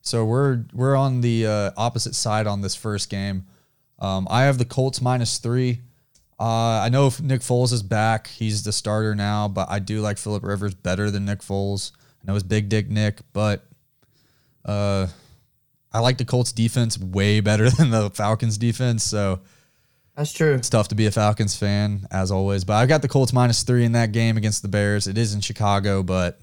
[0.00, 3.46] So we're we're on the uh, opposite side on this first game.
[3.98, 5.80] Um, I have the Colts minus three.
[6.40, 10.00] Uh, I know if Nick Foles is back, he's the starter now, but I do
[10.00, 11.90] like Philip Rivers better than Nick Foles.
[12.22, 13.66] I know it's Big Dick Nick, but
[14.64, 15.08] uh,
[15.92, 19.02] I like the Colts defense way better than the Falcons defense.
[19.02, 19.40] So
[20.18, 20.54] That's true.
[20.54, 22.64] it's tough to be a Falcons fan as always.
[22.64, 25.06] But I've got the Colts minus three in that game against the Bears.
[25.06, 26.40] It is in Chicago, but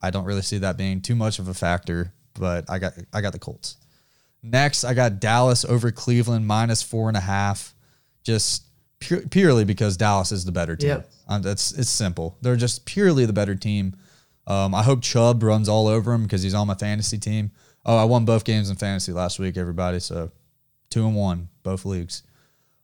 [0.00, 2.14] I don't really see that being too much of a factor.
[2.32, 3.76] But I got I got the Colts.
[4.42, 7.74] Next, I got Dallas over Cleveland minus four and a half,
[8.24, 8.64] just
[8.98, 10.88] pu- purely because Dallas is the better team.
[10.88, 11.10] Yep.
[11.28, 12.38] Um, that's it's simple.
[12.40, 13.94] They're just purely the better team.
[14.46, 17.50] Um, I hope Chubb runs all over him because he's on my fantasy team.
[17.84, 20.00] Oh, I won both games in fantasy last week, everybody.
[20.00, 20.30] So
[20.88, 22.22] two and one, both leagues.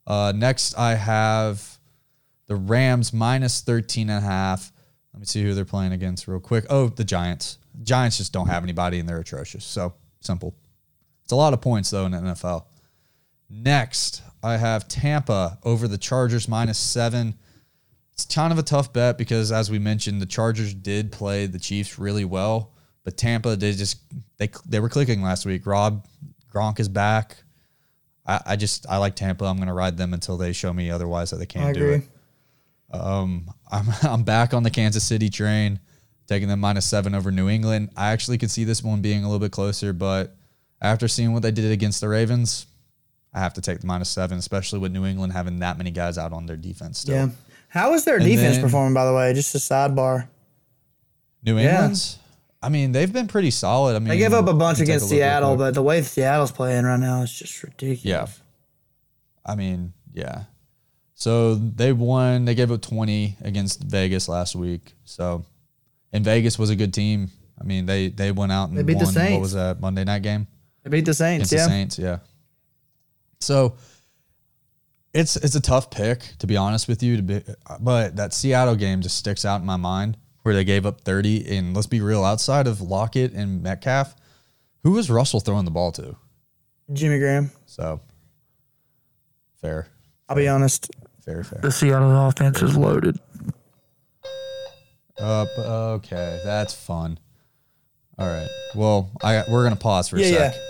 [0.09, 1.79] Uh, next, I have
[2.47, 4.73] the Rams minus 13 and a half.
[5.13, 6.65] Let me see who they're playing against real quick.
[6.71, 7.59] Oh, the Giants.
[7.83, 9.65] Giants just don't have anybody and they're atrocious.
[9.65, 10.55] So simple.
[11.23, 12.65] It's a lot of points, though, in the NFL.
[13.51, 17.35] Next, I have Tampa over the Chargers minus seven.
[18.13, 21.59] It's kind of a tough bet because, as we mentioned, the Chargers did play the
[21.59, 22.73] Chiefs really well,
[23.05, 23.99] but Tampa they just
[24.39, 25.67] they they were clicking last week.
[25.67, 26.07] Rob
[26.53, 27.37] Gronk is back.
[28.29, 29.47] I, I just I like Tampa.
[29.47, 31.95] I'm going to ride them until they show me otherwise that they can't do it.
[31.95, 32.09] agree.
[32.93, 33.49] I'm
[34.03, 35.81] I'm back on the Kansas City train,
[36.27, 37.91] taking them minus seven over New England.
[37.97, 40.37] I actually could see this one being a little bit closer, but
[40.81, 42.67] after seeing what they did against the Ravens,
[43.33, 46.19] I have to take the minus seven, especially with New England having that many guys
[46.19, 47.15] out on their defense still.
[47.15, 47.29] Yeah.
[47.69, 49.35] How is their And defense performing, by the way?
[49.35, 50.29] Just a sidebar.
[51.43, 51.93] New Yeah.
[52.61, 53.95] I mean, they've been pretty solid.
[53.95, 56.99] I mean, They gave up a bunch against Seattle, but the way Seattle's playing right
[56.99, 58.05] now is just ridiculous.
[58.05, 58.27] Yeah.
[59.47, 60.45] I mean, yeah.
[61.15, 62.45] So they won.
[62.45, 64.95] They gave up 20 against Vegas last week.
[65.05, 65.45] So,
[66.13, 67.31] and Vegas was a good team.
[67.61, 69.15] I mean, they they went out and They beat the won.
[69.15, 69.33] Saints.
[69.33, 70.47] What was that Monday night game
[70.85, 71.51] They beat the Saints.
[71.51, 71.65] against Yeah.
[71.65, 71.99] the Saints?
[71.99, 72.19] Yeah.
[73.41, 73.77] So
[75.13, 77.17] it's it's a tough pick to be honest with you.
[77.17, 77.43] To be,
[77.81, 80.17] but that Seattle game just sticks out in my mind
[80.49, 81.47] where they gave up 30.
[81.59, 84.17] And let's be real, outside of Lockett and Metcalf,
[84.83, 86.17] who was Russell throwing the ball to?
[86.91, 87.51] Jimmy Graham.
[87.67, 88.01] So
[89.61, 89.89] fair,
[90.27, 90.91] I'll be honest.
[91.23, 91.61] fair, fair.
[91.61, 93.19] The Seattle offense is loaded.
[95.21, 95.49] Up.
[95.59, 97.19] Okay, that's fun.
[98.19, 98.49] All right.
[98.75, 100.55] Well, I we're gonna pause for a Yeah, sec.
[100.55, 100.61] yeah.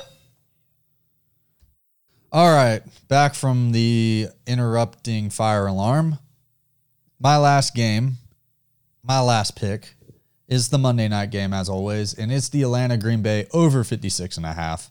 [2.33, 6.19] All right, back from the interrupting fire alarm.
[7.21, 8.17] My last game,
[9.09, 9.95] my last pick
[10.47, 14.37] is the Monday night game as always, and it's the Atlanta Green Bay over 56
[14.37, 14.91] and a half.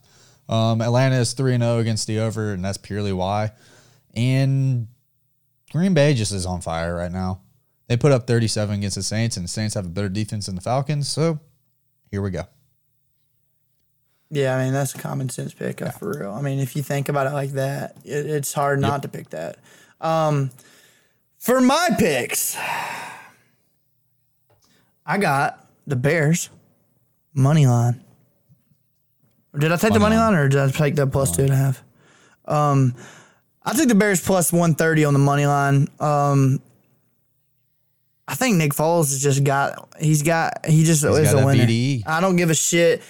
[0.49, 3.51] Um, Atlanta is 3 0 against the over, and that's purely why.
[4.15, 4.87] And
[5.71, 7.41] Green Bay just is on fire right now.
[7.87, 10.55] They put up 37 against the Saints, and the Saints have a better defense than
[10.55, 11.39] the Falcons, so
[12.09, 12.43] here we go.
[14.29, 16.31] Yeah, I mean that's a common sense pick uh, for real.
[16.31, 19.29] I mean, if you think about it like that, it, it's hard not to pick
[19.29, 19.59] that.
[20.01, 20.51] Um,
[21.37, 22.57] for my picks,
[25.07, 26.49] I got the Bears
[27.33, 28.03] money line.
[29.57, 30.35] Did I take the Money line.
[30.35, 31.83] or did I take the plus two and a half?
[32.45, 32.93] Um,
[33.63, 35.87] I took the Bears plus one thirty on the money line.
[35.99, 36.61] Um,
[38.27, 41.65] I think Nick Foles has just got he's got he just is got a winner.
[41.65, 42.03] BDE.
[42.05, 43.01] I don't give a shit.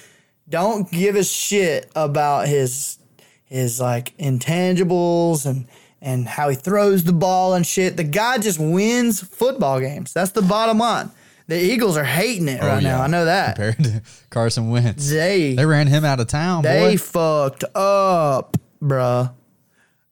[0.48, 2.98] Don't give a shit about his
[3.44, 5.68] his like intangibles and
[6.02, 7.98] and how he throws the ball and shit.
[7.98, 10.14] The guy just wins football games.
[10.14, 11.12] That's the bottom line.
[11.48, 13.00] The Eagles are hating it right now.
[13.00, 13.04] Oh.
[13.04, 13.56] I know that.
[13.56, 16.64] Compared to Carson Wentz, They they ran him out of town.
[16.64, 16.98] they boy.
[16.98, 19.32] fucked up, bruh.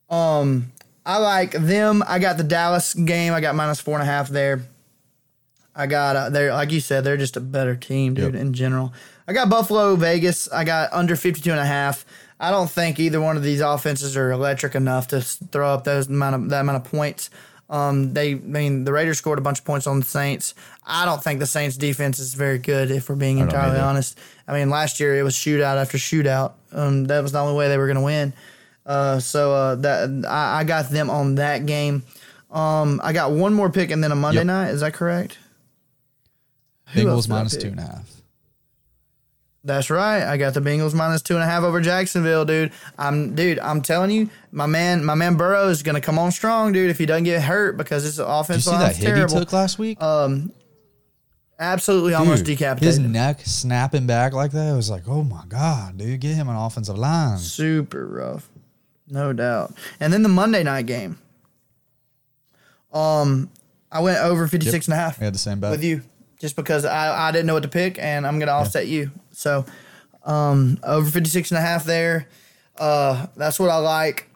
[0.08, 0.72] Um,
[1.04, 2.02] I like them.
[2.06, 3.32] I got the Dallas game.
[3.32, 4.62] I got minus four and a half there.
[5.74, 8.40] I got uh, they're like you said, they're just a better team, dude, Yep.
[8.40, 8.94] in general.
[9.28, 10.50] I got Buffalo, Vegas.
[10.50, 12.06] I got under 52 and a half.
[12.40, 16.08] I don't think either one of these offenses are electric enough to throw up those
[16.08, 17.28] amount of that amount of points.
[17.68, 20.54] Um, they, I mean, the Raiders scored a bunch of points on the Saints.
[20.86, 24.18] I don't think the Saints defense is very good, if we're being entirely honest.
[24.46, 26.52] I mean, last year it was shootout after shootout.
[26.72, 28.32] Um, that was the only way they were going to win.
[28.84, 32.04] Uh, so uh, that I, I got them on that game.
[32.52, 34.46] Um, I got one more pick and then a Monday Yep.
[34.46, 34.68] night.
[34.70, 35.36] Is that correct?
[36.94, 38.15] Who Bengals minus two and a half.
[39.66, 40.22] That's right.
[40.22, 42.70] I got the Bengals minus two and a half over Jacksonville, dude.
[42.96, 43.58] I'm, dude.
[43.58, 46.88] I'm telling you, my man, my man Burrow is gonna come on strong, dude.
[46.88, 49.40] If he doesn't get hurt, because his Did you offense see that hit he terrible.
[49.40, 50.00] took last week?
[50.00, 50.52] Um
[51.58, 52.86] Absolutely, almost decapitated.
[52.86, 54.72] His neck snapping back like that.
[54.72, 57.38] It was like, oh my god, dude, get him an offensive line.
[57.38, 58.48] Super rough,
[59.08, 59.74] no doubt.
[59.98, 61.18] And then the Monday night game.
[62.92, 63.50] Um,
[63.90, 65.70] I went over 56 and a half We had the same bet.
[65.70, 66.02] with you,
[66.38, 69.10] just because I, I didn't know what to pick, and I'm gonna offset you.
[69.32, 69.64] So,
[70.24, 72.28] um, over 56 and a half there.
[72.76, 74.28] Uh, that's what I like.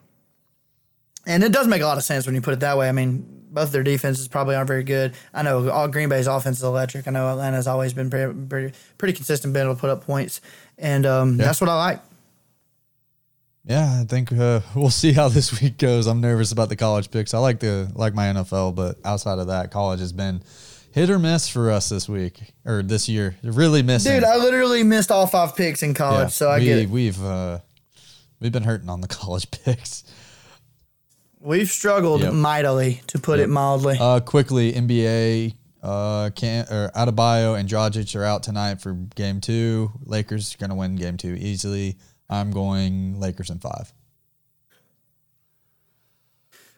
[1.27, 2.89] And it does make a lot of sense when you put it that way.
[2.89, 5.13] I mean, both their defenses probably aren't very good.
[5.33, 7.07] I know all Green Bay's offense is electric.
[7.07, 10.41] I know Atlanta's always been pretty pretty, pretty consistent, been able to put up points,
[10.77, 12.01] and um, that's what I like.
[13.65, 16.07] Yeah, I think uh, we'll see how this week goes.
[16.07, 17.33] I'm nervous about the college picks.
[17.33, 20.41] I like the like my NFL, but outside of that, college has been
[20.93, 23.35] hit or miss for us this week or this year.
[23.43, 24.13] Really missing.
[24.15, 26.89] Dude, I literally missed all five picks in college, Yeah, so I we, get it.
[26.89, 27.59] We've uh,
[28.39, 30.03] we've been hurting on the college picks.
[31.39, 32.33] We've struggled Yep.
[32.33, 33.97] mightily, to put it mildly.
[33.99, 35.55] Uh, quickly, NBA.
[35.81, 39.91] Uh, can or Adebayo and Dragic are out tonight for game two.
[40.05, 41.97] Lakers are gonna win game two easily.
[42.29, 43.91] I'm going Lakers in five.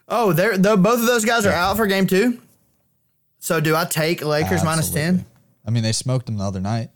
[0.07, 2.39] oh, they're, though both of those guys are out for game two.
[3.43, 5.01] So do I take Lakers Absolutely.
[5.01, 5.25] ten
[5.67, 6.91] I mean, they smoked them the other night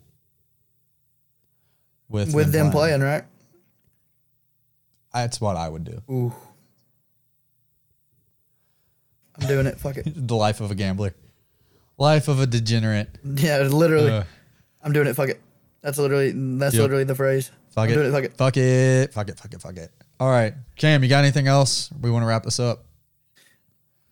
[2.07, 3.25] with with them playing, right?
[5.13, 6.01] That's what I would do.
[6.09, 6.33] Ooh.
[9.37, 9.77] I'm doing it.
[9.77, 10.07] Fuck it.
[10.27, 11.13] The life of a gambler,
[11.97, 13.09] life of a degenerate.
[13.25, 14.11] Yeah, literally.
[14.11, 14.23] Uh,
[14.81, 15.15] I'm doing it.
[15.15, 15.41] Fuck it.
[15.81, 16.81] That's literally that's Yep.
[16.81, 17.51] literally the phrase.
[17.71, 17.93] fuck it.
[17.93, 18.11] doing it.
[18.13, 18.37] Fuck it.
[18.37, 19.13] Fuck it.
[19.13, 19.37] Fuck it.
[19.37, 19.61] Fuck it.
[19.61, 19.91] Fuck it.
[20.21, 21.89] All right, Cam, you got anything else?
[22.01, 22.85] We want to wrap this up.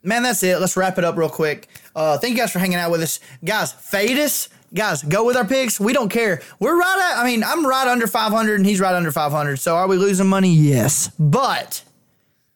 [0.05, 0.59] Man, that's it.
[0.59, 1.67] Let's wrap it up real quick.
[1.95, 3.19] Uh, thank you guys for hanging out with us.
[3.43, 4.49] Guys, fade us.
[4.73, 5.79] Guys, go with our picks.
[5.79, 6.41] We don't care.
[6.59, 9.57] We're right at, I mean, I'm right under 500 and he's right under 500.
[9.57, 10.53] So are we losing money?
[10.53, 11.09] Yes.
[11.17, 11.83] But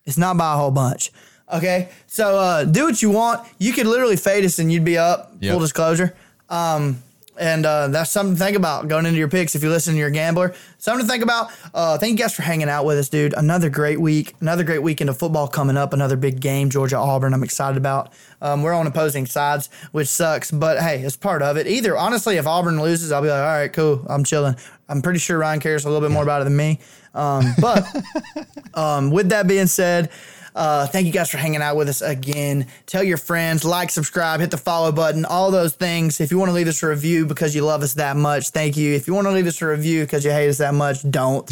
[0.05, 1.11] it's not by a whole bunch.
[1.51, 1.89] Okay?
[2.07, 3.47] So uh, do what you want.
[3.57, 5.33] You could literally fade us and you'd be up.
[5.39, 5.51] Yep.
[5.53, 6.15] Full disclosure.
[6.49, 7.01] Um,
[7.39, 9.99] and uh, that's something to think about going into your picks if you listen to
[9.99, 10.53] your gambler.
[10.77, 11.51] Something to think about.
[11.73, 13.33] Uh, thank you guys for hanging out with us, dude.
[13.33, 14.35] Another great week.
[14.41, 15.93] Another great weekend of football coming up.
[15.93, 17.33] Another big game, Georgia Auburn.
[17.33, 18.13] I'm excited about.
[18.41, 21.67] Um, we're on opposing sides, which sucks, but hey, it's part of it.
[21.67, 24.05] Either honestly, if Auburn loses, I'll be like, all right, cool.
[24.09, 24.55] I'm chilling.
[24.89, 26.79] I'm pretty sure Ryan cares a little bit more about it than me.
[27.13, 27.85] Um, but
[28.73, 30.09] um, with that being said,
[30.55, 32.67] uh, thank you guys for hanging out with us again.
[32.85, 36.19] Tell your friends, like, subscribe, hit the follow button, all those things.
[36.19, 38.75] If you want to leave us a review because you love us that much, thank
[38.77, 38.93] you.
[38.93, 41.49] If you want to leave us a review because you hate us that much, don't.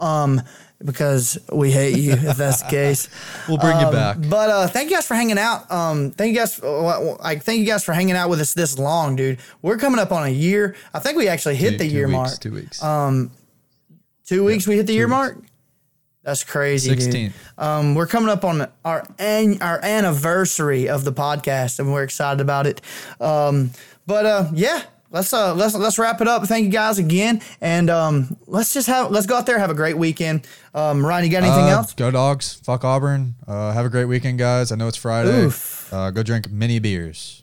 [0.00, 0.40] Um,
[0.84, 3.08] because we hate you, if that's the case.
[3.48, 4.16] We'll bring you Um, back.
[4.28, 5.70] But uh, thank you guys for hanging out.
[5.70, 6.60] Um, thank you guys.
[6.60, 9.38] uh, Like, thank you guys for hanging out with us this long, dude.
[9.62, 10.74] We're coming up on a year.
[10.92, 12.40] I think we actually hit the Two year weeks, mark.
[12.40, 12.82] Two weeks.
[12.82, 13.30] Um,
[14.26, 15.10] Two weeks we hit the year weeks.
[15.10, 15.38] mark.
[16.22, 17.32] That's crazy, dude.
[17.32, 17.32] 16th.
[17.58, 22.40] Um, we're coming up on our an- our anniversary of the podcast, and we're excited
[22.40, 22.80] about it.
[23.20, 23.70] Um,
[24.06, 26.44] but uh, yeah, let's uh, let's let's wrap it up.
[26.46, 29.74] Thank you guys again, and um, let's just have let's go out there have a
[29.74, 30.46] great weekend.
[30.74, 31.92] Um, Ryan, you got anything Uh, else?
[31.94, 32.54] Go dogs.
[32.62, 33.34] Fuck Auburn.
[33.46, 34.70] Uh, have a great weekend, guys.
[34.70, 35.50] I know it's Friday.
[35.90, 37.41] Uh, go drink many beers.